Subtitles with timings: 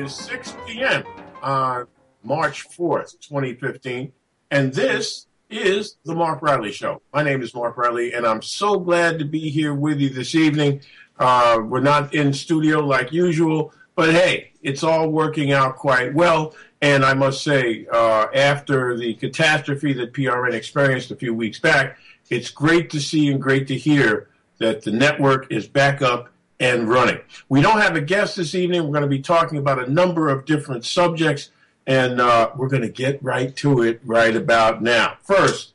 [0.00, 1.04] is 6 p.m.
[1.42, 1.86] on
[2.22, 4.10] March 4th, 2015,
[4.50, 7.02] and this is the Mark Riley Show.
[7.12, 10.34] My name is Mark Riley, and I'm so glad to be here with you this
[10.34, 10.80] evening.
[11.18, 16.54] Uh, we're not in studio like usual, but hey, it's all working out quite well.
[16.80, 21.98] And I must say, uh, after the catastrophe that PRN experienced a few weeks back,
[22.30, 26.88] it's great to see and great to hear that the network is back up and
[26.88, 27.18] running.
[27.48, 28.84] We don't have a guest this evening.
[28.84, 31.50] We're going to be talking about a number of different subjects,
[31.86, 35.16] and uh, we're going to get right to it right about now.
[35.22, 35.72] First,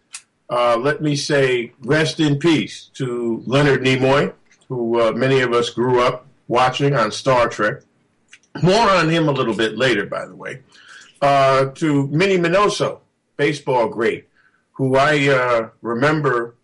[0.49, 4.33] uh, let me say rest in peace to Leonard Nimoy,
[4.69, 7.81] who uh, many of us grew up watching on Star Trek.
[8.61, 10.61] More on him a little bit later, by the way.
[11.21, 12.99] Uh, to Minnie Minoso,
[13.37, 14.29] baseball great,
[14.73, 16.55] who I uh, remember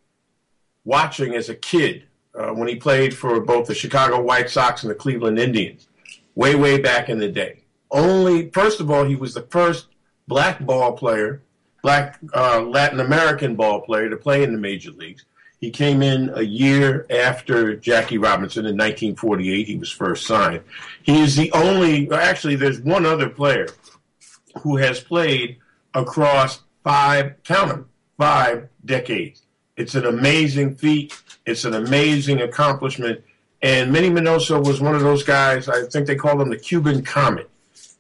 [0.86, 2.04] watching as a kid
[2.36, 5.88] uh, when he played for both the Chicago White Sox and the Cleveland Indians,
[6.36, 7.62] way, way back in the day.
[7.90, 9.88] Only, first of all, he was the first
[10.28, 11.42] black ball player,
[11.84, 15.26] black uh, Latin American ball player to play in the major leagues.
[15.60, 19.68] He came in a year after Jackie Robinson in 1948.
[19.68, 20.64] He was first signed.
[21.04, 23.68] He is the only, actually, there's one other player
[24.62, 25.58] who has played
[25.94, 29.44] across five, count them, five decades.
[29.78, 31.20] It's an amazing feat.
[31.46, 33.24] It's an amazing accomplishment.
[33.62, 37.04] And Minnie Minoso was one of those guys, I think they called him the Cuban
[37.04, 37.50] Comet.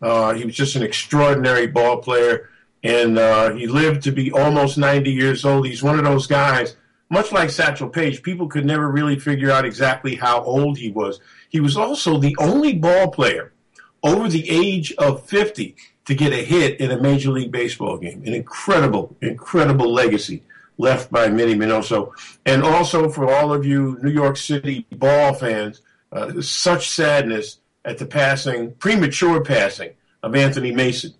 [0.01, 2.49] Uh, he was just an extraordinary ball player,
[2.83, 5.67] and uh, he lived to be almost 90 years old.
[5.67, 6.75] He's one of those guys,
[7.11, 11.19] much like Satchel Paige, people could never really figure out exactly how old he was.
[11.49, 13.53] He was also the only ball player
[14.01, 15.75] over the age of 50
[16.05, 18.23] to get a hit in a Major League Baseball game.
[18.25, 20.41] An incredible, incredible legacy
[20.81, 22.11] left by Minnie Minoso.
[22.45, 25.81] And also for all of you New York City ball fans,
[26.11, 29.91] uh, such sadness at the passing, premature passing
[30.23, 31.13] of Anthony Mason,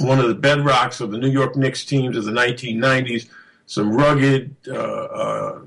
[0.00, 3.28] one of the bedrocks of the New York Knicks teams of the 1990s.
[3.66, 5.60] Some rugged uh, uh,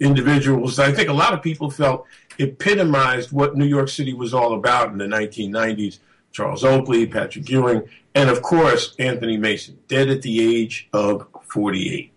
[0.00, 2.06] individuals I think a lot of people felt
[2.38, 5.98] epitomized what New York City was all about in the 1990s.
[6.32, 7.82] Charles Oakley, Patrick Ewing,
[8.14, 12.11] and of course Anthony Mason, dead at the age of 48.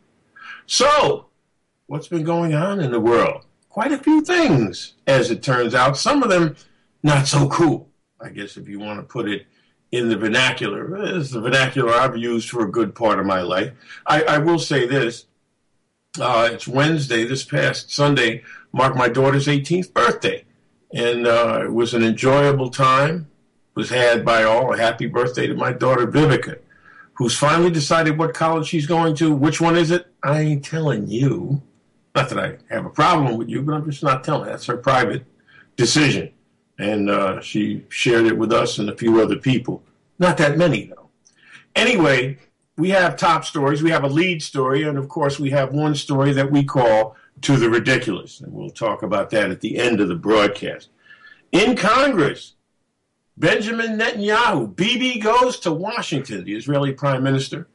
[0.67, 1.27] So,
[1.85, 3.45] what's been going on in the world?
[3.69, 5.97] Quite a few things, as it turns out.
[5.97, 6.55] Some of them
[7.03, 7.89] not so cool,
[8.19, 9.45] I guess, if you want to put it
[9.91, 11.17] in the vernacular.
[11.17, 13.73] It's the vernacular I've used for a good part of my life.
[14.07, 15.25] I, I will say this.
[16.19, 20.45] Uh, it's Wednesday, this past Sunday, marked my daughter's 18th birthday.
[20.93, 23.27] And uh, it was an enjoyable time.
[23.75, 24.73] It was had by all.
[24.73, 26.57] A happy birthday to my daughter, Vivica
[27.15, 29.35] who's finally decided what college she's going to.
[29.35, 30.07] Which one is it?
[30.23, 31.61] I ain't telling you.
[32.13, 34.49] Not that I have a problem with you, but I'm just not telling.
[34.49, 35.25] That's her private
[35.75, 36.31] decision.
[36.77, 39.83] And uh, she shared it with us and a few other people.
[40.19, 41.09] Not that many, though.
[41.75, 42.37] Anyway,
[42.77, 43.81] we have top stories.
[43.81, 44.83] We have a lead story.
[44.83, 48.41] And of course, we have one story that we call To the Ridiculous.
[48.41, 50.89] And we'll talk about that at the end of the broadcast.
[51.51, 52.54] In Congress,
[53.37, 57.67] Benjamin Netanyahu, Bibi goes to Washington, the Israeli prime minister,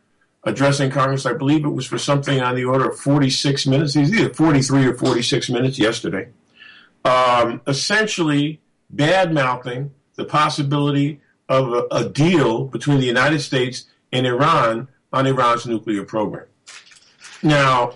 [0.44, 1.26] addressing Congress.
[1.26, 3.94] I believe it was for something on the order of 46 minutes.
[3.94, 6.28] He's either 43 or 46 minutes yesterday.
[7.04, 14.26] Um, essentially, bad mouthing the possibility of a, a deal between the United States and
[14.26, 16.46] Iran on Iran's nuclear program.
[17.42, 17.94] Now,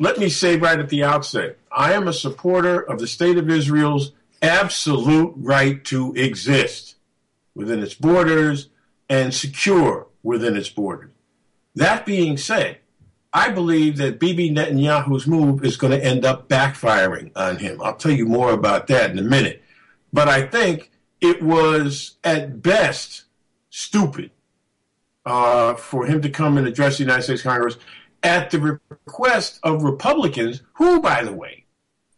[0.00, 3.48] let me say right at the outset, I am a supporter of the state of
[3.48, 4.12] Israel's
[4.44, 6.96] absolute right to exist
[7.54, 8.68] within its borders
[9.08, 11.10] and secure within its borders.
[11.74, 12.78] That being said,
[13.32, 17.80] I believe that Bibi Netanyahu's move is going to end up backfiring on him.
[17.82, 19.62] I'll tell you more about that in a minute.
[20.12, 20.90] But I think
[21.20, 23.24] it was at best
[23.70, 24.30] stupid
[25.26, 27.76] uh, for him to come and address the United States Congress
[28.22, 31.63] at the request of Republicans, who, by the way,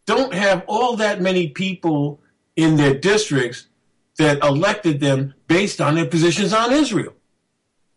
[0.07, 2.19] don't have all that many people
[2.55, 3.67] in their districts
[4.17, 7.13] that elected them based on their positions on Israel.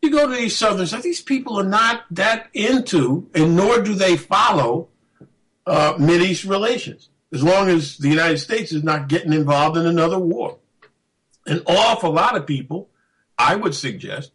[0.02, 3.94] You go to these southern states, these people are not that into, and nor do
[3.94, 4.88] they follow
[5.66, 10.18] uh, East relations, as long as the United States is not getting involved in another
[10.18, 10.58] war.
[11.46, 12.90] An awful lot of people,
[13.38, 14.32] I would suggest,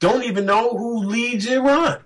[0.00, 2.02] don't even know who leads Iran.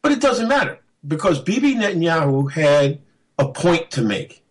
[0.00, 3.00] But it doesn't matter because Bibi Netanyahu had
[3.38, 4.43] a point to make.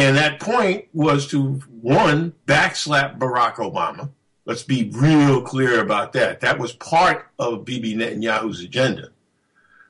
[0.00, 4.08] And that point was to, one, backslap Barack Obama.
[4.46, 6.40] Let's be real clear about that.
[6.40, 9.10] That was part of Bibi Netanyahu's agenda.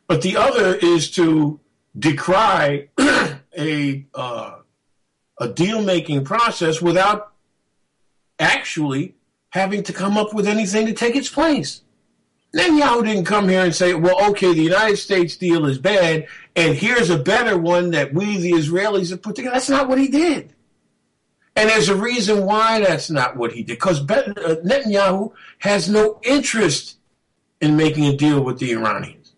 [0.08, 1.60] But the other is to
[1.96, 2.88] decry
[3.56, 4.58] a, uh,
[5.38, 7.32] a deal making process without
[8.40, 9.14] actually
[9.50, 11.82] having to come up with anything to take its place.
[12.54, 16.26] Netanyahu didn't come here and say, well, okay, the United States deal is bad,
[16.56, 19.54] and here's a better one that we, the Israelis, have put together.
[19.54, 20.52] That's not what he did.
[21.54, 26.18] And there's a reason why that's not what he did, because uh, Netanyahu has no
[26.22, 26.96] interest
[27.60, 29.32] in making a deal with the Iranians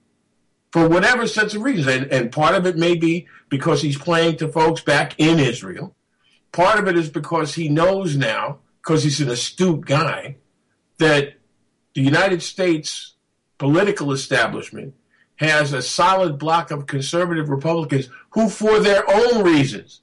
[0.70, 1.88] for whatever sense of reasons.
[1.88, 5.94] And, and part of it may be because he's playing to folks back in Israel.
[6.52, 10.36] Part of it is because he knows now, because he's an astute guy,
[10.98, 11.34] that
[11.94, 13.14] the United States
[13.58, 14.94] political establishment
[15.36, 20.00] has a solid block of conservative Republicans who, for their own reasons,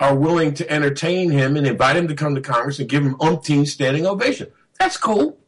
[0.00, 3.16] are willing to entertain him and invite him to come to Congress and give him
[3.16, 4.48] umpteen standing ovation.
[4.78, 5.38] That's cool.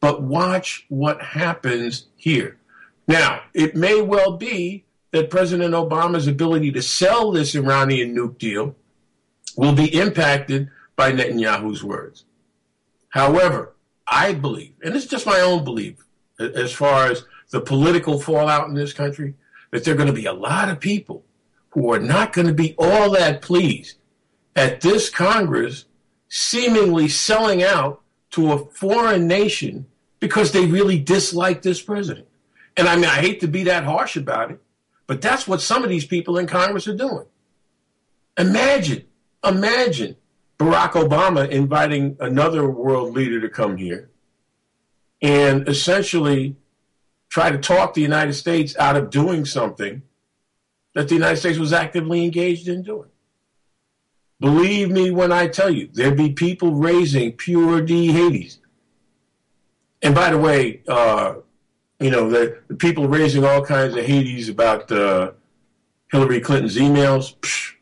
[0.00, 2.58] But watch what happens here.
[3.06, 8.76] Now, it may well be that President Obama's ability to sell this Iranian nuke deal
[9.56, 12.24] will be impacted by Netanyahu's words.
[13.10, 13.74] However,
[14.10, 16.04] I believe, and it's just my own belief,
[16.38, 19.34] as far as the political fallout in this country,
[19.70, 21.24] that there are going to be a lot of people
[21.70, 23.96] who are not going to be all that pleased
[24.56, 25.84] at this Congress
[26.28, 29.86] seemingly selling out to a foreign nation
[30.18, 32.26] because they really dislike this president.
[32.76, 34.60] And I mean, I hate to be that harsh about it,
[35.06, 37.26] but that's what some of these people in Congress are doing.
[38.38, 39.04] Imagine,
[39.44, 40.16] imagine
[40.60, 44.10] Barack Obama inviting another world leader to come here
[45.22, 46.54] and essentially
[47.30, 50.02] try to talk the United States out of doing something
[50.94, 53.08] that the United States was actively engaged in doing.
[54.38, 58.58] Believe me when I tell you, there'd be people raising pure D Hades.
[60.02, 61.36] And by the way, uh,
[62.00, 65.32] you know, the, the, people raising all kinds of Hades about uh,
[66.10, 67.76] Hillary Clinton's emails, psh,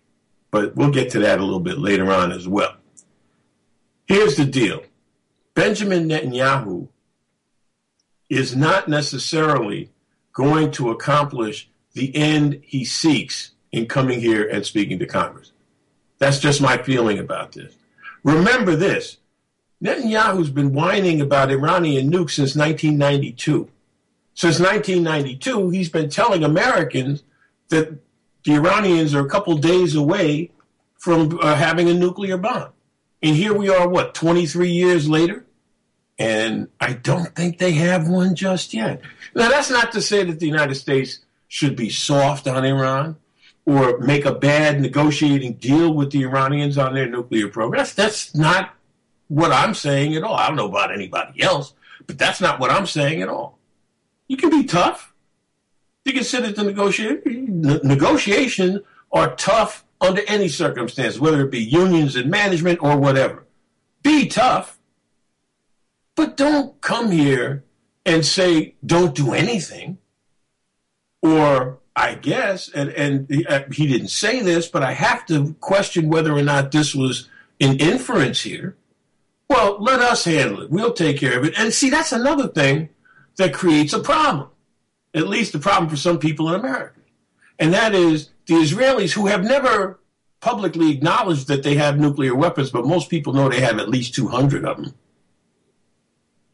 [0.50, 2.74] but we'll get to that a little bit later on as well.
[4.06, 4.82] Here's the deal
[5.54, 6.88] Benjamin Netanyahu
[8.28, 9.90] is not necessarily
[10.32, 15.52] going to accomplish the end he seeks in coming here and speaking to Congress.
[16.18, 17.74] That's just my feeling about this.
[18.22, 19.18] Remember this
[19.82, 23.70] Netanyahu's been whining about Iranian nukes since 1992.
[24.34, 27.22] Since 1992, he's been telling Americans
[27.68, 27.98] that
[28.48, 30.50] the Iranians are a couple days away
[30.96, 32.70] from uh, having a nuclear bomb.
[33.22, 35.44] And here we are, what, 23 years later?
[36.18, 39.02] And I don't think they have one just yet.
[39.34, 41.18] Now, that's not to say that the United States
[41.48, 43.16] should be soft on Iran
[43.66, 47.80] or make a bad negotiating deal with the Iranians on their nuclear program.
[47.80, 48.74] That's, that's not
[49.28, 50.34] what I'm saying at all.
[50.34, 51.74] I don't know about anybody else,
[52.06, 53.58] but that's not what I'm saying at all.
[54.26, 55.07] You can be tough.
[56.08, 57.60] You can sit at the negotiation.
[57.84, 58.80] Negotiations
[59.12, 63.44] are tough under any circumstance, whether it be unions and management or whatever.
[64.02, 64.78] Be tough,
[66.16, 67.62] but don't come here
[68.06, 69.98] and say, don't do anything.
[71.20, 76.08] Or, I guess, and, and uh, he didn't say this, but I have to question
[76.08, 77.28] whether or not this was
[77.60, 78.76] an inference here.
[79.50, 80.70] Well, let us handle it.
[80.70, 81.52] We'll take care of it.
[81.58, 82.88] And see, that's another thing
[83.36, 84.48] that creates a problem,
[85.14, 87.00] at least a problem for some people in America.
[87.58, 89.98] And that is the Israelis who have never
[90.40, 94.14] publicly acknowledged that they have nuclear weapons, but most people know they have at least
[94.14, 94.94] 200 of them,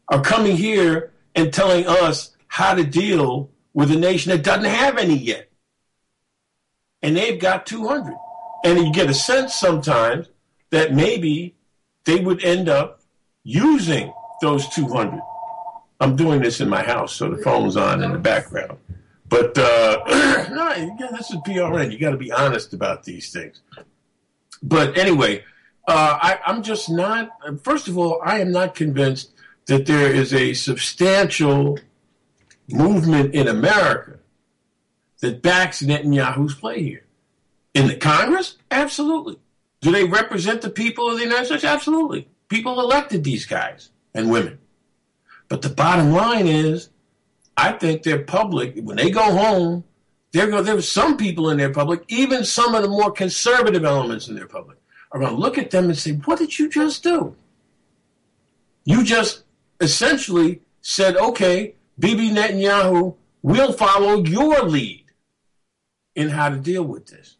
[0.07, 4.97] are coming here and telling us how to deal with a nation that doesn't have
[4.97, 5.49] any yet.
[7.01, 8.15] And they've got 200.
[8.63, 10.27] And you get a sense sometimes
[10.71, 11.55] that maybe
[12.05, 13.01] they would end up
[13.43, 15.21] using those 200.
[15.99, 18.77] I'm doing this in my house, so the phone's on in the background.
[19.27, 20.03] But uh,
[20.51, 21.91] no, this is PRN.
[21.91, 23.61] You got to be honest about these things.
[24.61, 25.43] But anyway,
[25.87, 27.31] uh, I, I'm just not.
[27.63, 29.31] First of all, I am not convinced
[29.67, 31.79] that there is a substantial
[32.69, 34.19] movement in America
[35.21, 37.05] that backs Netanyahu's play here.
[37.73, 39.37] In the Congress, absolutely.
[39.81, 41.63] Do they represent the people of the United States?
[41.63, 42.27] Absolutely.
[42.47, 44.59] People elected these guys and women.
[45.47, 46.89] But the bottom line is
[47.57, 49.83] I think their public, when they go home,
[50.33, 54.27] there go there's some people in their public, even some of the more conservative elements
[54.27, 54.77] in their public,
[55.11, 57.35] are going to look at them and say, "What did you just do?
[58.83, 59.43] You just
[59.79, 65.05] essentially said, okay, Bibi Netanyahu, we'll follow your lead
[66.15, 67.37] in how to deal with this."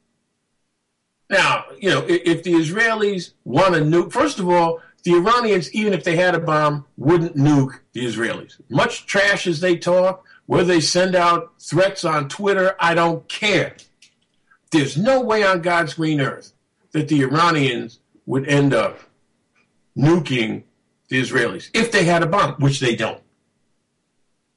[1.30, 5.94] Now, you know, if the Israelis want to nuke, first of all, the Iranians, even
[5.94, 8.60] if they had a bomb, wouldn't nuke the Israelis.
[8.70, 13.76] Much trash as they talk, whether they send out threats on Twitter, I don't care.
[14.72, 16.54] There's no way on God's green earth
[16.92, 19.00] that the Iranians would end up
[19.96, 20.64] nuking
[21.10, 23.22] the Israelis, if they had a bomb, which they don't.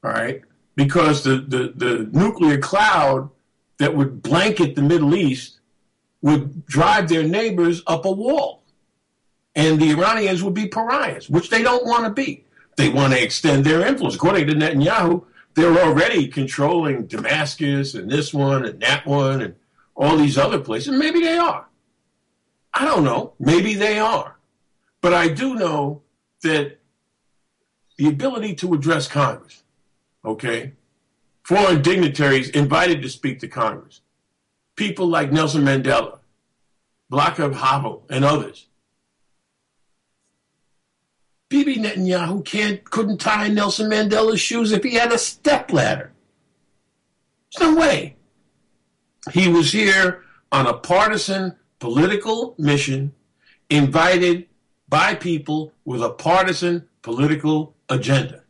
[0.03, 0.43] All right?
[0.77, 3.29] Because the, the, the nuclear cloud
[3.79, 5.61] that would blanket the Middle East
[6.23, 8.63] would drive their neighbors up a wall.
[9.59, 12.45] And the Iranians would be pariahs, which they don't want to be.
[12.77, 14.15] They want to extend their influence.
[14.15, 15.25] According to Netanyahu,
[15.55, 19.57] they're already controlling Damascus and this one and that one and
[19.97, 20.97] all these other places.
[20.97, 21.67] Maybe they are.
[22.73, 23.33] I don't know.
[23.41, 24.39] Maybe they are.
[25.01, 26.03] But I do know
[26.45, 26.79] that
[27.97, 29.65] the ability to address Congress,
[30.25, 30.75] okay,
[31.43, 34.03] foreign dignitaries invited to speak to Congress,
[34.77, 36.21] people like Nelson Mandela,
[37.11, 38.68] Václav Havel, and others.
[41.49, 46.13] Bibi Netanyahu can't couldn't tie Nelson Mandela's shoes if he had a stepladder.
[47.53, 48.17] There's no way.
[49.33, 53.15] He was here on a partisan political mission
[53.71, 54.47] invited
[54.89, 58.43] by people with a partisan political agenda.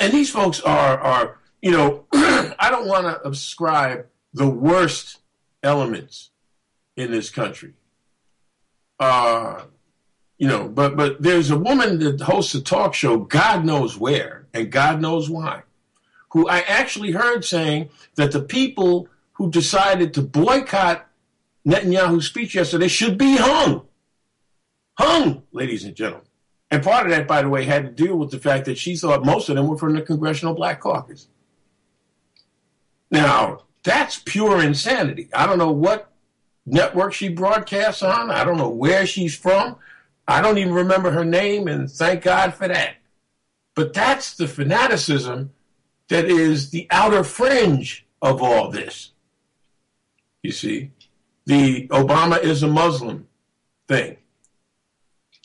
[0.00, 5.18] And these folks are, are you know, I don't want to ascribe the worst
[5.62, 6.30] elements
[6.96, 7.74] in this country.
[9.00, 9.62] Uh,
[10.38, 14.46] you know, but but there's a woman that hosts a talk show, God knows where,
[14.54, 15.62] and God knows why,
[16.30, 21.06] who I actually heard saying that the people who decided to boycott
[21.66, 23.86] Netanyahu's speech yesterday should be hung.
[24.94, 26.26] Hung, ladies and gentlemen.
[26.70, 28.96] And part of that, by the way, had to deal with the fact that she
[28.96, 31.28] thought most of them were from the Congressional Black Caucus.
[33.10, 35.28] Now, that's pure insanity.
[35.32, 36.12] I don't know what
[36.66, 38.30] network she broadcasts on.
[38.30, 39.76] I don't know where she's from.
[40.28, 42.96] I don't even remember her name, and thank God for that.
[43.74, 45.52] But that's the fanaticism
[46.08, 49.12] that is the outer fringe of all this.
[50.42, 50.90] You see,
[51.46, 53.26] the Obama is a Muslim
[53.88, 54.18] thing,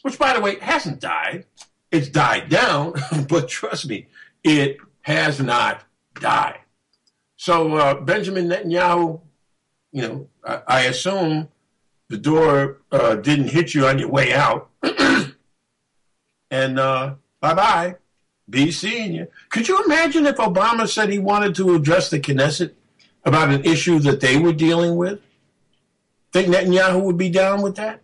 [0.02, 1.46] which, by the way, hasn't died.
[1.90, 2.94] It's died down,
[3.30, 4.08] but trust me,
[4.44, 5.84] it has not
[6.16, 6.60] died.
[7.38, 9.22] So uh, Benjamin Netanyahu,
[9.94, 11.48] you know, I, I assume
[12.10, 14.70] the door uh, didn't hit you on your way out.
[16.54, 17.96] And uh, bye bye.
[18.48, 19.28] Be seeing you.
[19.50, 22.74] Could you imagine if Obama said he wanted to address the Knesset
[23.26, 25.20] about an issue that they were dealing with?
[26.32, 28.02] Think Netanyahu would be down with that?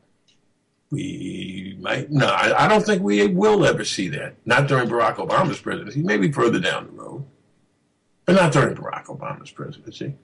[0.90, 2.10] We might.
[2.10, 4.36] No, I, I don't think we will ever see that.
[4.46, 6.02] Not during Barack Obama's presidency.
[6.02, 7.26] Maybe further down the road.
[8.26, 10.16] But not during Barack Obama's presidency.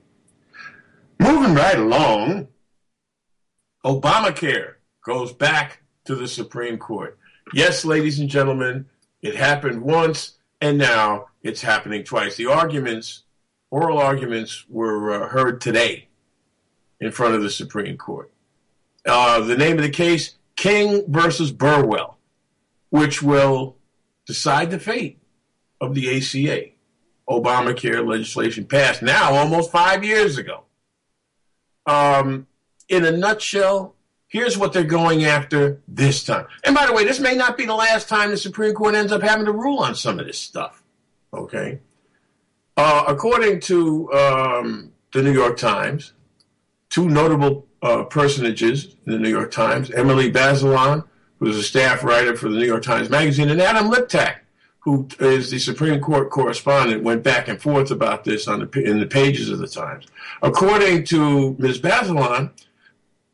[1.20, 2.48] Moving right along,
[3.84, 7.20] Obamacare goes back to the Supreme Court.
[7.54, 8.88] Yes, ladies and gentlemen,
[9.22, 12.36] it happened once, and now it's happening twice.
[12.36, 13.24] The arguments,
[13.70, 16.08] oral arguments, were uh, heard today
[17.00, 18.32] in front of the Supreme Court.
[19.06, 22.18] Uh, the name of the case, King versus Burwell,
[22.90, 23.78] which will
[24.26, 25.20] decide the fate
[25.80, 26.72] of the ACA.
[27.30, 30.64] Obamacare legislation passed now almost five years ago.
[31.86, 32.48] Um,
[32.90, 33.95] in a nutshell,
[34.36, 36.46] here's what they're going after this time.
[36.66, 39.14] And by the way, this may not be the last time the Supreme Court ends
[39.14, 40.84] up having to rule on some of this stuff.
[41.34, 41.80] Okay.
[42.76, 46.12] Uh, according to um, the New York Times,
[46.90, 51.06] two notable uh, personages in the New York Times, Emily Bazelon,
[51.40, 54.40] who's a staff writer for the New York Times Magazine, and Adam Liptak,
[54.80, 59.00] who is the Supreme Court correspondent, went back and forth about this on the, in
[59.00, 60.08] the pages of the Times.
[60.42, 61.80] According to Ms.
[61.80, 62.52] Bazelon,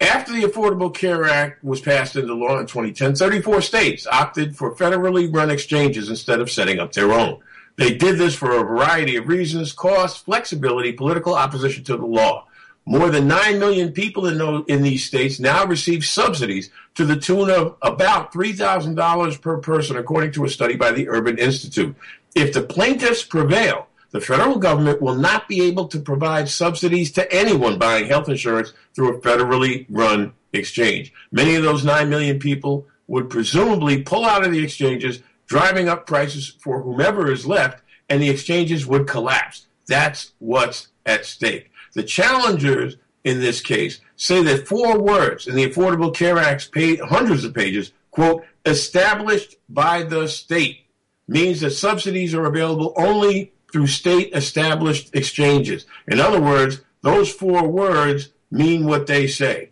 [0.02, 4.76] after the Affordable Care Act was passed into law in 2010, 34 states opted for
[4.76, 7.40] federally run exchanges instead of setting up their own.
[7.78, 12.48] They did this for a variety of reasons cost, flexibility, political opposition to the law.
[12.86, 17.16] More than 9 million people in, those, in these states now receive subsidies to the
[17.16, 21.96] tune of about $3,000 per person, according to a study by the Urban Institute.
[22.34, 27.34] If the plaintiffs prevail, the federal government will not be able to provide subsidies to
[27.34, 31.14] anyone buying health insurance through a federally run exchange.
[31.32, 36.06] Many of those 9 million people would presumably pull out of the exchanges, driving up
[36.06, 39.68] prices for whomever is left, and the exchanges would collapse.
[39.88, 41.72] That's what's at stake.
[41.94, 46.70] The challengers in this case say that four words in the Affordable Care Act's
[47.04, 50.86] hundreds of pages, quote, established by the state,
[51.28, 55.86] means that subsidies are available only through state established exchanges.
[56.08, 59.72] In other words, those four words mean what they say.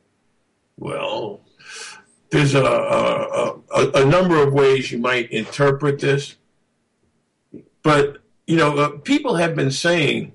[0.78, 1.42] Well,
[2.32, 6.36] there's a, a, a, a number of ways you might interpret this.
[7.84, 10.34] But, you know, uh, people have been saying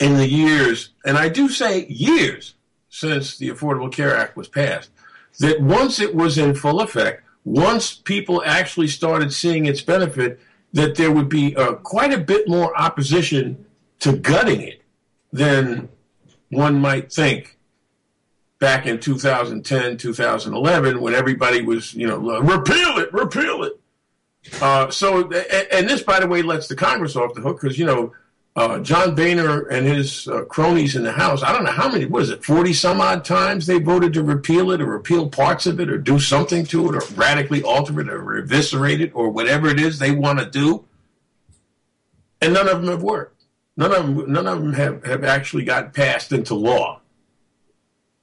[0.00, 2.54] in the years, and I do say years
[2.88, 4.90] since the Affordable Care Act was passed,
[5.38, 10.40] that once it was in full effect, once people actually started seeing its benefit,
[10.72, 13.66] that there would be uh, quite a bit more opposition
[14.00, 14.82] to gutting it
[15.32, 15.88] than
[16.50, 17.58] one might think
[18.58, 23.80] back in 2010, 2011, when everybody was, you know, repeal it, repeal it.
[24.60, 25.30] Uh, so,
[25.72, 28.12] and this, by the way, lets the Congress off the hook because, you know,
[28.58, 32.06] uh, John Boehner and his uh, cronies in the House, I don't know how many,
[32.06, 35.78] was it, 40 some odd times they voted to repeal it or repeal parts of
[35.78, 39.68] it or do something to it or radically alter it or eviscerate it or whatever
[39.68, 40.84] it is they want to do.
[42.40, 43.44] And none of them have worked.
[43.76, 47.00] None of them, none of them have, have actually got passed into law.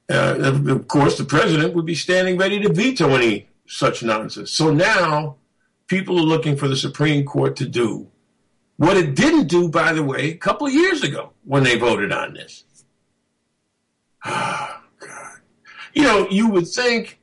[0.10, 0.36] Uh,
[0.68, 4.52] of course, the president would be standing ready to veto any such nonsense.
[4.52, 5.38] So now
[5.88, 8.12] people are looking for the Supreme Court to do
[8.78, 12.12] what it didn't do, by the way, a couple of years ago when they voted
[12.12, 12.64] on this.
[14.26, 15.38] Oh, God.
[15.94, 17.20] You know, you would think,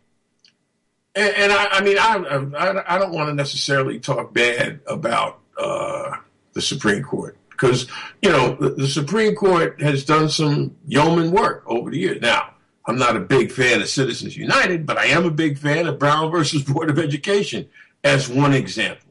[1.15, 2.17] and, and I, I, mean, I,
[2.57, 6.17] I, I, don't want to necessarily talk bad about uh,
[6.55, 7.87] the Supreme Court because,
[8.23, 12.23] you know, the, the Supreme Court has done some yeoman work over the years.
[12.23, 12.55] Now,
[12.87, 15.99] I'm not a big fan of Citizens United, but I am a big fan of
[15.99, 17.69] Brown versus Board of Education
[18.03, 19.09] as one example.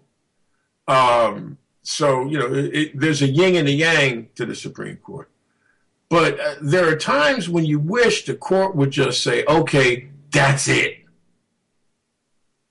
[0.88, 4.98] Um, so, you know, it, it, there's a yin and a yang to the Supreme
[4.98, 5.30] Court.
[6.10, 10.68] But uh, there are times when you wish the court would just say, okay, that's
[10.68, 10.98] it.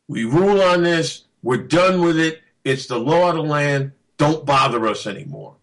[0.08, 1.24] We rule on this.
[1.42, 2.40] We're done with it.
[2.64, 3.92] It's the law of the land.
[4.18, 5.56] Don't bother us anymore.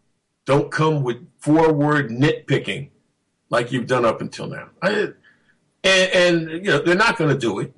[0.46, 2.90] Don't come with forward nitpicking
[3.50, 4.70] like you've done up until now.
[4.82, 5.14] I,
[5.84, 7.74] and, and, you know, they're not going to do it.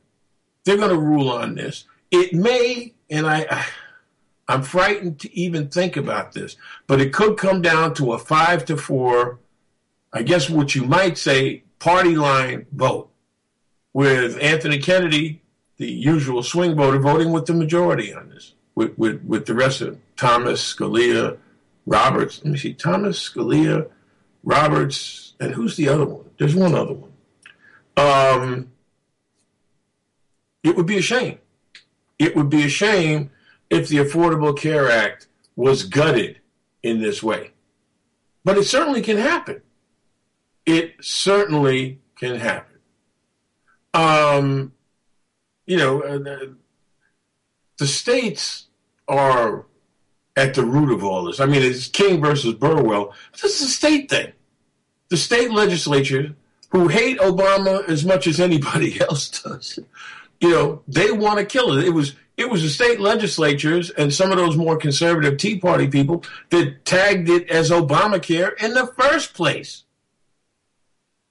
[0.64, 1.86] They're going to rule on this.
[2.12, 3.66] It may, and I, I
[4.50, 6.58] I'm frightened to even think about this,
[6.88, 9.38] but it could come down to a five to four,
[10.12, 13.12] I guess what you might say, party line vote,
[13.94, 15.44] with Anthony Kennedy,
[15.78, 19.82] the usual swing voter, voting with the majority on this, with, with, with the rest
[19.82, 21.38] of Thomas, Scalia,
[21.86, 22.42] Roberts.
[22.44, 23.88] Let me see, Thomas, Scalia,
[24.44, 26.26] Roberts, and who's the other one?
[26.40, 27.12] There's one other one.
[27.98, 28.72] Um,
[30.64, 31.38] it would be a shame.
[32.18, 33.30] It would be a shame
[33.70, 36.40] if the Affordable Care Act was gutted
[36.84, 37.52] in this way.
[38.44, 39.62] But it certainly can happen.
[40.66, 42.80] It certainly can happen.
[43.94, 44.74] Um,
[45.66, 46.46] you know, uh,
[47.78, 48.68] the states
[49.08, 49.66] are
[50.36, 51.40] at the root of all this.
[51.40, 53.14] I mean, it's King versus Burwell.
[53.42, 54.32] This is a state thing.
[55.10, 56.36] The state legislature,
[56.70, 59.80] who hate Obama as much as anybody else does,
[60.40, 61.86] you know, they want to kill it.
[61.86, 65.90] It was it was the state legislatures and some of those more conservative Tea Party
[65.90, 69.84] people that tagged it as Obamacare in the first place.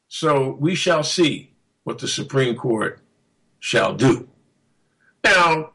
[0.09, 3.01] So we shall see what the Supreme Court
[3.59, 4.29] shall do.
[5.25, 5.71] Now,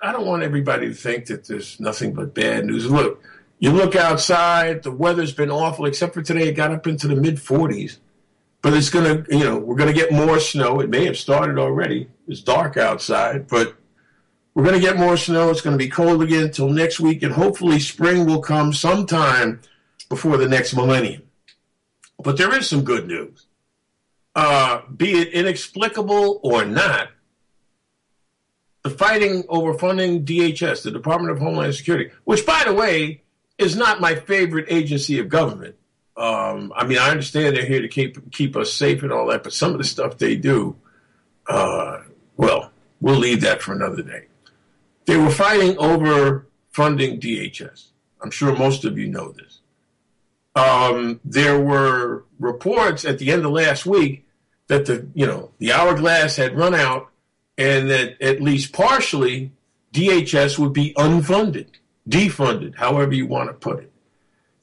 [0.00, 2.88] I don't want everybody to think that there's nothing but bad news.
[2.88, 3.24] Look,
[3.58, 7.16] you look outside, the weather's been awful, except for today, it got up into the
[7.16, 7.98] mid 40s.
[8.62, 10.78] But it's going to, you know, we're going to get more snow.
[10.78, 12.08] It may have started already.
[12.28, 13.76] It's dark outside, but
[14.56, 15.50] we're going to get more snow.
[15.50, 19.60] It's going to be cold again until next week, and hopefully spring will come sometime
[20.08, 21.24] before the next millennium.
[22.18, 23.44] But there is some good news.
[24.34, 27.08] Uh, be it inexplicable or not,
[28.82, 33.24] the fighting over funding DHS, the Department of Homeland Security, which, by the way,
[33.58, 35.74] is not my favorite agency of government.
[36.16, 39.42] Um, I mean, I understand they're here to keep keep us safe and all that,
[39.42, 40.76] but some of the stuff they do,
[41.46, 41.98] uh,
[42.38, 42.70] well,
[43.02, 44.28] we'll leave that for another day.
[45.06, 47.86] They were fighting over funding DHS.
[48.20, 49.60] I'm sure most of you know this.
[50.56, 54.26] Um, there were reports at the end of last week
[54.68, 57.10] that the you know the hourglass had run out,
[57.56, 59.52] and that at least partially
[59.92, 61.68] DHS would be unfunded,
[62.08, 63.92] defunded, however you want to put it.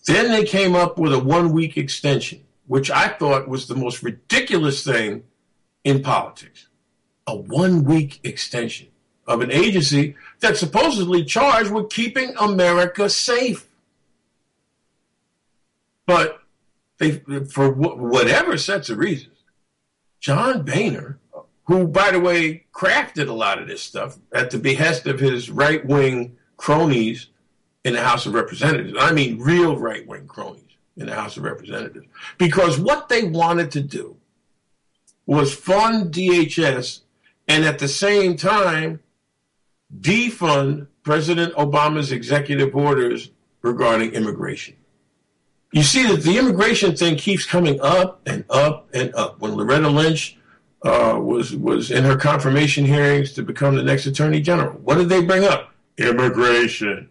[0.05, 4.03] Then they came up with a one week extension, which I thought was the most
[4.03, 5.23] ridiculous thing
[5.85, 6.67] in politics.
[7.27, 8.89] A one week extension
[9.27, 13.67] of an agency that's supposedly charged with keeping America safe.
[16.05, 16.41] But
[16.97, 19.37] they, for whatever sets of reasons,
[20.19, 21.19] John Boehner,
[21.65, 25.49] who, by the way, crafted a lot of this stuff at the behest of his
[25.49, 27.27] right wing cronies
[27.83, 28.95] in the House of Representatives.
[28.99, 30.63] I mean, real right wing cronies
[30.97, 32.05] in the House of Representatives.
[32.37, 34.17] Because what they wanted to do
[35.25, 37.01] was fund DHS
[37.47, 38.99] and at the same time
[39.99, 44.75] defund President Obama's executive orders regarding immigration.
[45.71, 49.39] You see that the immigration thing keeps coming up and up and up.
[49.39, 50.37] When Loretta Lynch
[50.83, 54.73] uh, was was in her confirmation hearings to become the next attorney general.
[54.79, 55.73] What did they bring up?
[55.97, 57.09] Immigration.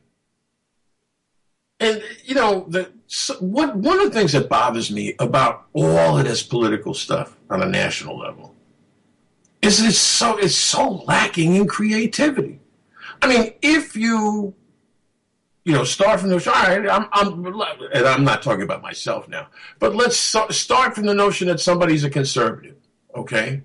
[1.81, 6.19] And you know, the so what one of the things that bothers me about all
[6.19, 8.55] of this political stuff on a national level
[9.61, 12.61] is it's so it's so lacking in creativity.
[13.23, 14.55] I mean, if you
[15.65, 19.29] you know start from the all right, I'm, I'm and I'm not talking about myself
[19.29, 19.47] now,
[19.79, 22.77] but let's start from the notion that somebody's a conservative,
[23.15, 23.63] okay?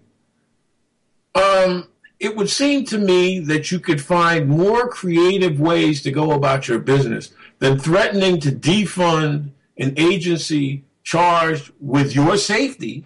[1.34, 1.90] Um,
[2.20, 6.68] it would seem to me that you could find more creative ways to go about
[6.68, 13.06] your business than threatening to defund an agency charged with your safety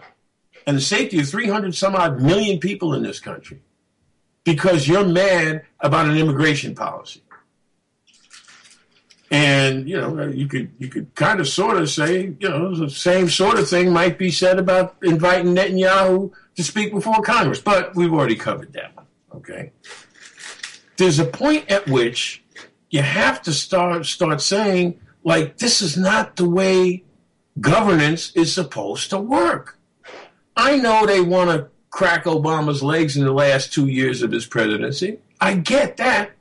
[0.66, 3.62] and the safety of 300 some odd million people in this country
[4.44, 7.22] because you're mad about an immigration policy.
[9.30, 12.90] And you know, you could you could kind of sort of say, you know, the
[12.90, 17.96] same sort of thing might be said about inviting Netanyahu to speak before Congress, but
[17.96, 18.96] we've already covered that.
[18.96, 19.06] one.
[19.36, 19.72] Okay.
[20.98, 22.44] There's a point at which
[22.90, 27.06] you have to start start saying, like, this is not the way
[27.60, 29.80] governance is supposed to work.
[30.58, 34.46] I know they want to crack Obama's legs in the last two years of his
[34.46, 35.20] presidency.
[35.42, 36.32] I get that.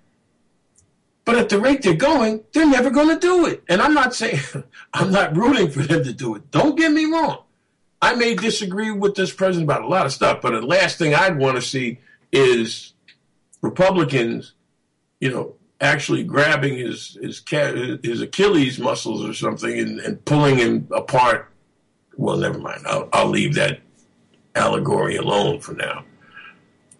[1.24, 3.62] But at the rate they're going, they're never going to do it.
[3.68, 4.40] And I'm not saying,
[4.94, 6.50] I'm not rooting for them to do it.
[6.50, 7.42] Don't get me wrong.
[8.02, 11.14] I may disagree with this president about a lot of stuff, but the last thing
[11.14, 11.98] I'd want to see
[12.32, 12.94] is
[13.60, 14.54] Republicans,
[15.20, 17.42] you know, actually grabbing his his
[18.02, 21.50] his Achilles muscles or something and, and pulling him apart.
[22.16, 22.86] Well, never mind.
[22.86, 23.80] I'll, I'll leave that
[24.54, 26.04] allegory alone for now.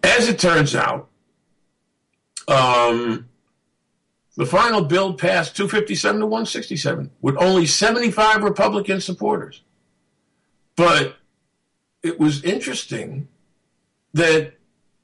[0.03, 1.09] As it turns out,
[2.47, 3.29] um,
[4.37, 9.61] the final bill passed 257 to 167 with only 75 Republican supporters.
[10.75, 11.17] But
[12.01, 13.27] it was interesting
[14.13, 14.53] that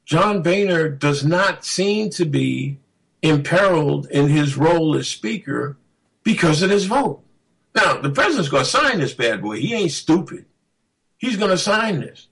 [0.06, 2.80] John Boehner does not seem to be
[3.22, 5.78] imperiled in his role as Speaker
[6.24, 7.22] because of his vote.
[7.76, 9.58] Now, the president's going to sign this bad boy.
[9.58, 10.46] He ain't stupid.
[11.18, 12.28] He's going to sign this.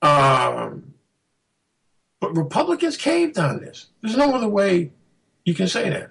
[0.00, 0.89] Um,
[2.20, 3.86] but Republicans caved on this.
[4.02, 4.92] There's no other way
[5.44, 6.10] you can say that.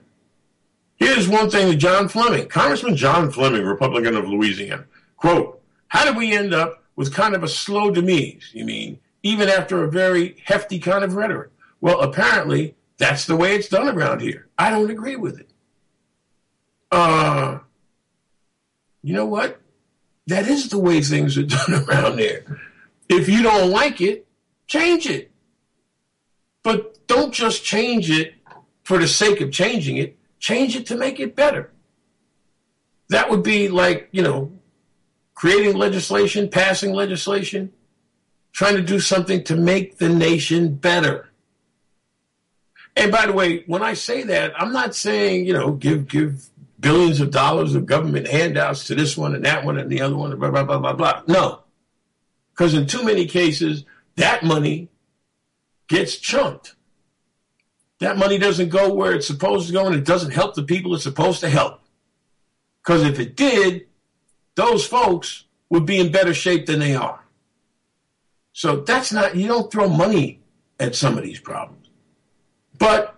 [0.97, 6.17] Here's one thing that John Fleming, Congressman John Fleming, Republican of Louisiana, quote, how did
[6.17, 8.51] we end up with kind of a slow demise?
[8.53, 11.51] You mean even after a very hefty kind of rhetoric.
[11.81, 14.47] Well, apparently, that's the way it's done around here.
[14.57, 15.49] I don't agree with it.
[16.91, 17.59] Uh,
[19.01, 19.61] you know what?
[20.27, 22.59] That is the way things are done around there.
[23.07, 24.27] If you don't like it,
[24.67, 25.28] change it.
[26.63, 28.35] But don't just change it
[28.83, 30.17] for the sake of changing it.
[30.39, 31.71] Change it to make it better.
[33.09, 34.51] That would be like, you know,
[35.33, 37.71] creating legislation, passing legislation,
[38.51, 41.29] trying to do something to make the nation better.
[42.95, 46.49] And by the way, when I say that, I'm not saying, you know, give give
[46.79, 50.15] billions of dollars of government handouts to this one and that one and the other
[50.15, 51.21] one, blah, blah, blah, blah, blah.
[51.27, 51.63] No.
[52.51, 54.89] Because in too many cases, that money
[55.89, 56.75] gets chunked.
[57.99, 60.95] That money doesn't go where it's supposed to go and it doesn't help the people
[60.95, 61.81] it's supposed to help.
[62.81, 63.87] Because if it did,
[64.55, 67.19] those folks would be in better shape than they are.
[68.53, 70.41] So that's not, you don't throw money
[70.79, 71.89] at some of these problems.
[72.77, 73.15] But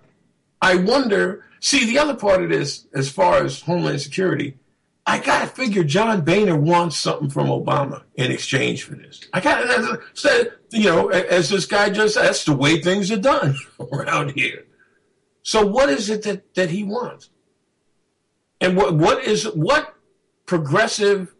[0.61, 4.57] I wonder, see, the other part of this, as far as Homeland Security,
[5.05, 9.21] I got to figure John Boehner wants something from Obama in exchange for this.
[9.33, 13.11] I got to, say, you know, as this guy just said, that's the way things
[13.11, 13.57] are done
[13.91, 14.65] around here.
[15.43, 17.29] So what is it that, that he wants?
[18.59, 19.95] And what, what is, what
[20.45, 21.33] progressive